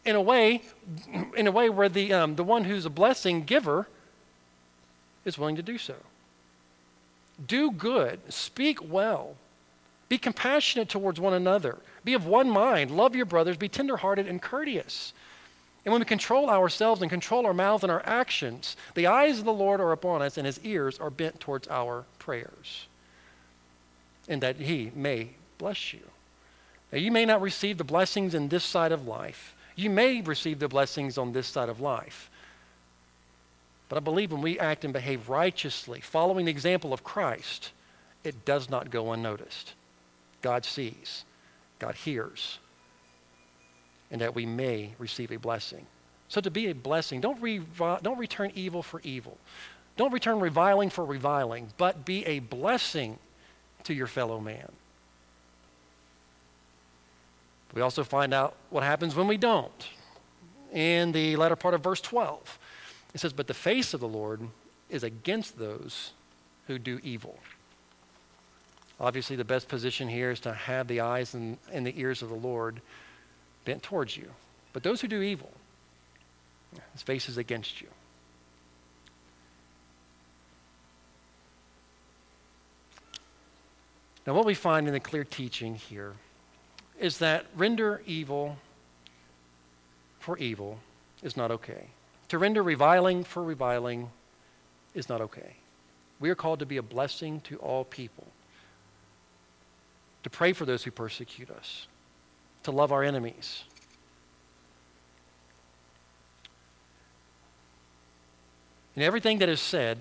in 0.06 0.16
a 0.16 0.22
way, 0.22 0.62
in 1.36 1.48
a 1.48 1.52
way 1.52 1.70
where 1.70 1.90
the, 1.90 2.14
um, 2.14 2.36
the 2.36 2.44
one 2.44 2.64
who's 2.64 2.86
a 2.86 2.90
blessing 2.90 3.44
giver 3.44 3.88
is 5.26 5.38
willing 5.38 5.58
to 5.58 5.64
do 5.64 5.78
so. 5.78 5.96
Do 7.46 7.72
good, 7.72 8.20
speak 8.34 8.80
well, 8.90 9.36
be 10.10 10.18
compassionate 10.18 10.90
towards 10.90 11.20
one 11.20 11.34
another, 11.34 11.78
be 12.04 12.14
of 12.14 12.26
one 12.26 12.50
mind, 12.50 12.92
love 12.92 13.16
your 13.16 13.26
brothers, 13.26 13.58
be 13.58 13.70
tenderhearted 13.70 14.28
and 14.28 14.42
courteous. 14.42 15.14
And 15.86 15.92
when 15.94 16.02
we 16.02 16.06
control 16.06 16.50
ourselves 16.50 17.02
and 17.02 17.10
control 17.10 17.46
our 17.46 17.54
mouths 17.54 17.84
and 17.84 17.92
our 17.92 18.06
actions, 18.06 18.76
the 18.96 19.08
eyes 19.08 19.40
of 19.40 19.46
the 19.46 19.54
Lord 19.54 19.80
are 19.80 19.92
upon 19.92 20.22
us 20.22 20.38
and 20.38 20.46
his 20.46 20.60
ears 20.66 21.00
are 21.00 21.10
bent 21.10 21.40
towards 21.40 21.68
our 21.68 22.06
prayers. 22.20 22.88
And 24.28 24.42
that 24.42 24.58
he 24.58 24.92
may 24.96 25.30
bless 25.58 25.94
you. 25.94 26.02
Now, 26.92 26.98
you 26.98 27.12
may 27.12 27.26
not 27.26 27.42
receive 27.42 27.78
the 27.78 27.84
blessings 27.84 28.34
in 28.34 28.50
this 28.50 28.64
side 28.64 28.92
of 28.92 29.08
life. 29.08 29.56
You 29.76 29.90
may 29.90 30.22
receive 30.22 30.60
the 30.60 30.68
blessings 30.68 31.18
on 31.18 31.32
this 31.34 31.48
side 31.48 31.70
of 31.70 31.80
life. 31.80 32.30
But 33.90 33.98
I 33.98 34.00
believe 34.00 34.32
when 34.32 34.42
we 34.42 34.60
act 34.60 34.84
and 34.84 34.94
behave 34.94 35.30
righteously, 35.30 36.02
following 36.02 36.46
the 36.46 36.52
example 36.52 36.94
of 36.94 37.04
Christ, 37.04 37.72
it 38.24 38.46
does 38.46 38.70
not 38.70 38.92
go 38.92 39.14
unnoticed. 39.14 39.74
God 40.42 40.66
sees, 40.66 41.24
God 41.80 41.96
hears, 41.96 42.60
and 44.12 44.22
that 44.22 44.36
we 44.36 44.46
may 44.46 44.94
receive 45.00 45.32
a 45.32 45.38
blessing. 45.38 45.86
So 46.28 46.42
to 46.42 46.52
be 46.52 46.70
a 46.70 46.76
blessing, 46.76 47.22
don't, 47.22 47.42
revi- 47.42 48.02
don't 48.04 48.18
return 48.18 48.52
evil 48.56 48.84
for 48.84 49.00
evil. 49.02 49.38
Don't 49.96 50.12
return 50.12 50.40
reviling 50.40 50.90
for 50.90 51.06
reviling, 51.06 51.70
but 51.78 52.06
be 52.06 52.26
a 52.26 52.40
blessing 52.40 53.18
to 53.86 53.94
your 53.94 54.08
fellow 54.08 54.40
man. 54.40 54.72
We 57.74 57.82
also 57.82 58.04
find 58.04 58.34
out 58.34 58.56
what 58.70 58.84
happens 58.84 59.16
when 59.16 59.28
we 59.28 59.38
don't. 59.38 59.90
In 60.74 61.12
the 61.12 61.36
latter 61.36 61.56
part 61.56 61.74
of 61.74 61.82
verse 61.82 62.02
12, 62.02 62.60
it 63.14 63.20
says, 63.20 63.34
But 63.34 63.48
the 63.48 63.54
face 63.54 63.94
of 63.94 64.00
the 64.00 64.08
Lord 64.08 64.42
is 64.90 65.04
against 65.04 65.58
those 65.58 66.12
who 66.68 66.78
do 66.78 67.00
evil. 67.04 67.38
Obviously, 69.00 69.36
the 69.36 69.46
best 69.46 69.68
position 69.68 70.08
here 70.08 70.32
is 70.32 70.40
to 70.42 70.54
have 70.54 70.88
the 70.88 71.02
eyes 71.02 71.34
and, 71.34 71.58
and 71.72 71.86
the 71.86 72.00
ears 72.00 72.22
of 72.22 72.30
the 72.30 72.36
Lord 72.36 72.82
bent 73.64 73.84
towards 73.84 74.18
you. 74.18 74.30
But 74.74 74.84
those 74.84 75.02
who 75.02 75.08
do 75.08 75.22
evil, 75.22 75.52
his 76.94 77.02
face 77.02 77.30
is 77.30 77.38
against 77.38 77.82
you. 77.82 77.88
Now, 84.26 84.34
what 84.34 84.46
we 84.46 84.56
find 84.56 84.88
in 84.88 84.94
the 84.94 85.00
clear 85.00 85.24
teaching 85.24 85.76
here 85.76 86.14
is 87.00 87.20
that 87.20 87.46
render 87.56 88.02
evil 88.06 88.58
for 90.20 90.38
evil 90.38 90.80
is 91.24 91.38
not 91.38 91.52
okay. 91.52 91.88
To 92.30 92.38
render 92.38 92.62
reviling 92.62 93.24
for 93.24 93.44
reviling 93.44 94.10
is 94.94 95.08
not 95.08 95.22
okay. 95.22 95.56
We 96.20 96.30
are 96.30 96.36
called 96.36 96.60
to 96.60 96.66
be 96.66 96.78
a 96.78 96.82
blessing 96.82 97.42
to 97.42 97.58
all 97.58 97.86
people, 97.86 98.28
to 100.24 100.30
pray 100.30 100.54
for 100.54 100.66
those 100.66 100.84
who 100.84 100.92
persecute 100.92 101.50
us, 101.50 101.88
to 102.64 102.72
love 102.72 102.92
our 102.92 103.04
enemies. 103.04 103.64
And 108.96 109.04
everything 109.04 109.38
that 109.40 109.50
is 109.50 109.62
said 109.62 110.00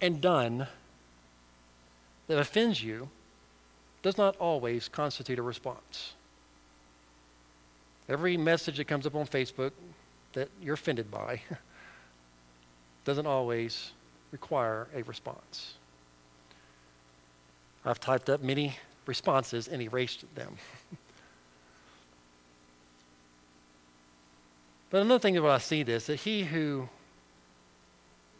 and 0.00 0.20
done 0.20 0.68
that 2.28 2.38
offends 2.38 2.82
you 2.82 3.10
does 4.00 4.16
not 4.16 4.36
always 4.36 4.88
constitute 4.88 5.40
a 5.40 5.42
response. 5.42 6.12
Every 8.08 8.36
message 8.36 8.76
that 8.76 8.86
comes 8.86 9.06
up 9.06 9.16
on 9.16 9.26
Facebook 9.26 9.72
that 10.32 10.48
you're 10.62 10.74
offended 10.74 11.10
by 11.10 11.40
doesn't 13.04 13.26
always 13.26 13.92
require 14.30 14.88
a 14.94 15.02
response. 15.02 15.74
I've 17.84 18.00
typed 18.00 18.28
up 18.28 18.42
many 18.42 18.76
responses 19.06 19.68
and 19.68 19.80
erased 19.80 20.24
them. 20.34 20.56
but 24.90 25.00
another 25.00 25.18
thing 25.18 25.36
about 25.36 25.50
I 25.50 25.58
see 25.58 25.82
this 25.82 26.06
that 26.06 26.16
he 26.16 26.44
who 26.44 26.88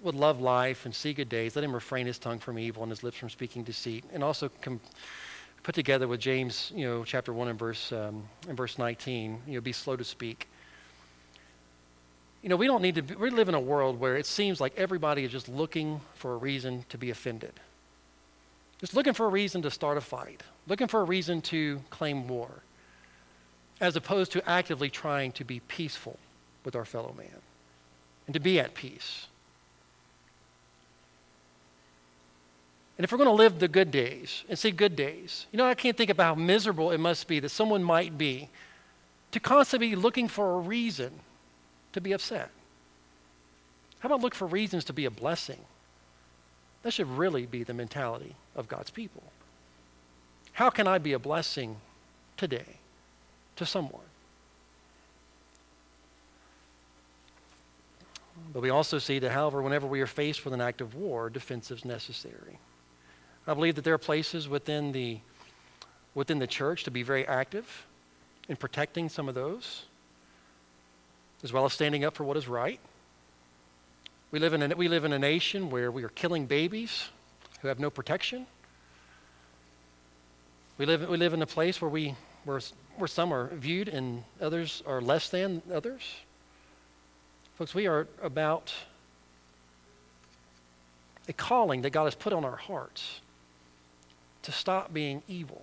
would 0.02 0.14
love 0.14 0.40
life 0.40 0.84
and 0.84 0.94
see 0.94 1.12
good 1.12 1.28
days, 1.28 1.56
let 1.56 1.64
him 1.64 1.72
refrain 1.72 2.06
his 2.06 2.18
tongue 2.18 2.38
from 2.38 2.58
evil 2.58 2.82
and 2.82 2.90
his 2.90 3.02
lips 3.02 3.16
from 3.16 3.30
speaking 3.30 3.64
deceit, 3.64 4.04
and 4.12 4.22
also 4.22 4.50
com- 4.60 4.80
put 5.62 5.74
together 5.74 6.06
with 6.06 6.20
James, 6.20 6.72
you 6.74 6.86
know, 6.86 7.04
chapter 7.04 7.32
one 7.32 7.48
and 7.48 7.58
verse 7.58 7.90
um, 7.92 8.22
and 8.48 8.56
verse 8.56 8.78
19. 8.78 9.40
You 9.46 9.54
know, 9.54 9.60
be 9.60 9.72
slow 9.72 9.96
to 9.96 10.04
speak. 10.04 10.48
You 12.42 12.48
know, 12.48 12.56
we 12.56 12.66
don't 12.66 12.82
need 12.82 12.94
to. 12.96 13.02
Be, 13.02 13.14
we 13.14 13.30
live 13.30 13.48
in 13.48 13.54
a 13.54 13.60
world 13.60 13.98
where 13.98 14.16
it 14.16 14.26
seems 14.26 14.60
like 14.60 14.72
everybody 14.76 15.24
is 15.24 15.32
just 15.32 15.48
looking 15.48 16.00
for 16.14 16.34
a 16.34 16.36
reason 16.36 16.84
to 16.88 16.98
be 16.98 17.10
offended. 17.10 17.52
Just 18.78 18.94
looking 18.94 19.12
for 19.12 19.26
a 19.26 19.28
reason 19.28 19.62
to 19.62 19.70
start 19.70 19.98
a 19.98 20.00
fight, 20.00 20.42
looking 20.68 20.86
for 20.86 21.00
a 21.00 21.04
reason 21.04 21.40
to 21.42 21.80
claim 21.90 22.28
war, 22.28 22.50
as 23.80 23.96
opposed 23.96 24.30
to 24.32 24.48
actively 24.48 24.88
trying 24.88 25.32
to 25.32 25.44
be 25.44 25.60
peaceful 25.60 26.16
with 26.64 26.76
our 26.76 26.84
fellow 26.84 27.12
man 27.16 27.42
and 28.26 28.34
to 28.34 28.40
be 28.40 28.60
at 28.60 28.74
peace. 28.74 29.26
And 32.96 33.04
if 33.04 33.12
we're 33.12 33.18
going 33.18 33.28
to 33.28 33.34
live 33.34 33.58
the 33.58 33.68
good 33.68 33.90
days 33.90 34.44
and 34.48 34.58
see 34.58 34.70
good 34.70 34.96
days, 34.96 35.46
you 35.52 35.56
know, 35.56 35.64
I 35.64 35.74
can't 35.74 35.96
think 35.96 36.10
about 36.10 36.24
how 36.24 36.34
miserable 36.34 36.90
it 36.90 36.98
must 36.98 37.28
be 37.28 37.40
that 37.40 37.48
someone 37.48 37.82
might 37.82 38.18
be 38.18 38.48
to 39.30 39.40
constantly 39.40 39.90
be 39.90 39.96
looking 39.96 40.28
for 40.28 40.54
a 40.54 40.58
reason 40.58 41.12
to 41.92 42.00
be 42.00 42.12
upset. 42.12 42.50
How 44.00 44.08
about 44.08 44.20
look 44.20 44.34
for 44.34 44.46
reasons 44.46 44.84
to 44.84 44.92
be 44.92 45.04
a 45.04 45.10
blessing? 45.10 45.58
That 46.82 46.92
should 46.92 47.08
really 47.08 47.46
be 47.46 47.64
the 47.64 47.74
mentality 47.74 48.34
of 48.54 48.68
God's 48.68 48.90
people. 48.90 49.22
How 50.52 50.70
can 50.70 50.86
I 50.86 50.98
be 50.98 51.12
a 51.12 51.18
blessing 51.18 51.76
today 52.36 52.78
to 53.56 53.66
someone? 53.66 54.02
But 58.52 58.62
we 58.62 58.70
also 58.70 58.98
see 58.98 59.18
that, 59.18 59.32
however, 59.32 59.62
whenever 59.62 59.86
we 59.86 60.00
are 60.00 60.06
faced 60.06 60.44
with 60.44 60.54
an 60.54 60.60
act 60.60 60.80
of 60.80 60.94
war, 60.94 61.28
defense 61.28 61.70
is 61.70 61.84
necessary. 61.84 62.58
I 63.46 63.54
believe 63.54 63.74
that 63.74 63.84
there 63.84 63.94
are 63.94 63.98
places 63.98 64.48
within 64.48 64.92
the, 64.92 65.18
within 66.14 66.38
the 66.38 66.46
church 66.46 66.84
to 66.84 66.90
be 66.90 67.02
very 67.02 67.26
active 67.26 67.86
in 68.48 68.56
protecting 68.56 69.08
some 69.08 69.28
of 69.28 69.34
those, 69.34 69.84
as 71.42 71.52
well 71.52 71.64
as 71.64 71.72
standing 71.72 72.04
up 72.04 72.14
for 72.14 72.24
what 72.24 72.36
is 72.36 72.48
right. 72.48 72.80
We 74.30 74.38
live 74.38 74.52
in 74.52 74.62
a, 74.62 74.76
we 74.76 74.88
live 74.88 75.04
in 75.04 75.12
a 75.12 75.18
nation 75.18 75.70
where 75.70 75.90
we 75.90 76.02
are 76.02 76.08
killing 76.10 76.46
babies 76.46 77.08
who 77.60 77.68
have 77.68 77.78
no 77.78 77.90
protection. 77.90 78.46
We 80.76 80.86
live, 80.86 81.08
we 81.08 81.16
live 81.16 81.34
in 81.34 81.42
a 81.42 81.46
place 81.46 81.80
where, 81.80 81.88
we, 81.88 82.14
where, 82.44 82.60
where 82.96 83.08
some 83.08 83.32
are 83.32 83.48
viewed 83.48 83.88
and 83.88 84.22
others 84.40 84.82
are 84.86 85.00
less 85.00 85.28
than 85.28 85.62
others. 85.72 86.02
Folks, 87.56 87.74
we 87.74 87.86
are 87.88 88.06
about 88.22 88.72
a 91.28 91.32
calling 91.32 91.82
that 91.82 91.90
God 91.90 92.04
has 92.04 92.14
put 92.14 92.32
on 92.32 92.44
our 92.44 92.56
hearts 92.56 93.20
to 94.42 94.52
stop 94.52 94.94
being 94.94 95.22
evil. 95.26 95.62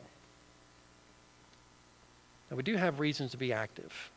Now, 2.52 2.58
we 2.58 2.64
do 2.64 2.76
have 2.76 3.00
reasons 3.00 3.32
to 3.32 3.38
be 3.38 3.54
active. 3.54 4.12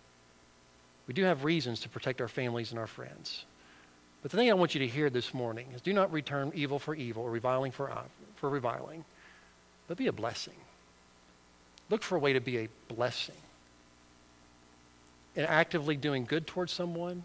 We 1.09 1.15
do 1.15 1.25
have 1.25 1.43
reasons 1.43 1.81
to 1.81 1.89
protect 1.89 2.21
our 2.21 2.29
families 2.29 2.71
and 2.71 2.79
our 2.79 2.87
friends. 2.87 3.45
But 4.23 4.31
the 4.31 4.37
thing 4.37 4.51
I 4.51 4.55
want 4.55 4.75
you 4.75 4.81
to 4.81 4.87
hear 4.87 5.11
this 5.11 5.33
morning 5.33 5.67
is 5.75 5.81
do 5.81 5.93
not 5.93 6.13
return 6.13 6.53
evil 6.55 6.79
for 6.79 6.95
evil 6.95 7.25
or 7.25 7.31
reviling 7.31 7.73
for, 7.73 7.91
uh, 7.91 8.03
for 8.37 8.51
reviling, 8.51 9.05
but 9.89 9.97
be 9.97 10.07
a 10.07 10.13
blessing. 10.13 10.55
Look 11.89 12.03
for 12.03 12.17
a 12.17 12.19
way 12.19 12.35
to 12.35 12.41
be 12.41 12.59
a 12.59 12.69
blessing. 12.89 13.35
And 15.35 15.47
actively 15.47 15.97
doing 15.97 16.25
good 16.27 16.47
towards 16.47 16.73
someone 16.73 17.25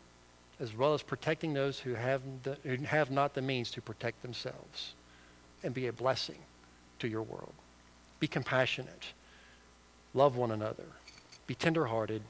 as 0.60 0.74
well 0.76 0.94
as 0.94 1.02
protecting 1.02 1.54
those 1.54 1.80
who 1.80 1.94
have, 1.96 2.22
the, 2.44 2.58
who 2.64 2.78
have 2.86 3.12
not 3.12 3.34
the 3.34 3.42
means 3.42 3.70
to 3.72 3.82
protect 3.82 4.22
themselves, 4.22 4.94
and 5.64 5.74
be 5.74 5.88
a 5.88 5.94
blessing 5.94 6.38
to 7.00 7.08
your 7.08 7.24
world. 7.24 7.54
Be 8.20 8.28
compassionate, 8.28 9.14
love 10.14 10.38
one 10.38 10.52
another, 10.52 10.86
be 11.48 11.56
tenderhearted, 11.56 12.22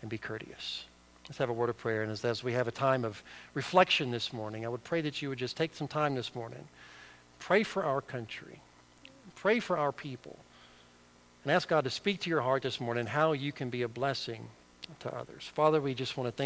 and 0.00 0.10
be 0.10 0.18
courteous. 0.18 0.84
Let's 1.28 1.38
have 1.38 1.50
a 1.50 1.52
word 1.52 1.68
of 1.68 1.76
prayer. 1.76 2.02
And 2.02 2.10
as, 2.10 2.24
as 2.24 2.42
we 2.42 2.54
have 2.54 2.68
a 2.68 2.72
time 2.72 3.04
of 3.04 3.22
reflection 3.54 4.10
this 4.10 4.32
morning, 4.32 4.64
I 4.64 4.68
would 4.68 4.84
pray 4.84 5.02
that 5.02 5.20
you 5.20 5.28
would 5.28 5.38
just 5.38 5.56
take 5.56 5.74
some 5.74 5.88
time 5.88 6.14
this 6.14 6.34
morning. 6.34 6.66
Pray 7.38 7.62
for 7.62 7.84
our 7.84 8.00
country. 8.00 8.60
Pray 9.34 9.60
for 9.60 9.76
our 9.76 9.92
people. 9.92 10.38
And 11.44 11.52
ask 11.52 11.68
God 11.68 11.84
to 11.84 11.90
speak 11.90 12.20
to 12.20 12.30
your 12.30 12.40
heart 12.40 12.62
this 12.62 12.80
morning 12.80 13.06
how 13.06 13.32
you 13.32 13.52
can 13.52 13.70
be 13.70 13.82
a 13.82 13.88
blessing 13.88 14.48
to 15.00 15.14
others. 15.14 15.50
Father, 15.54 15.80
we 15.80 15.94
just 15.94 16.16
want 16.16 16.28
to 16.28 16.32
thank 16.32 16.36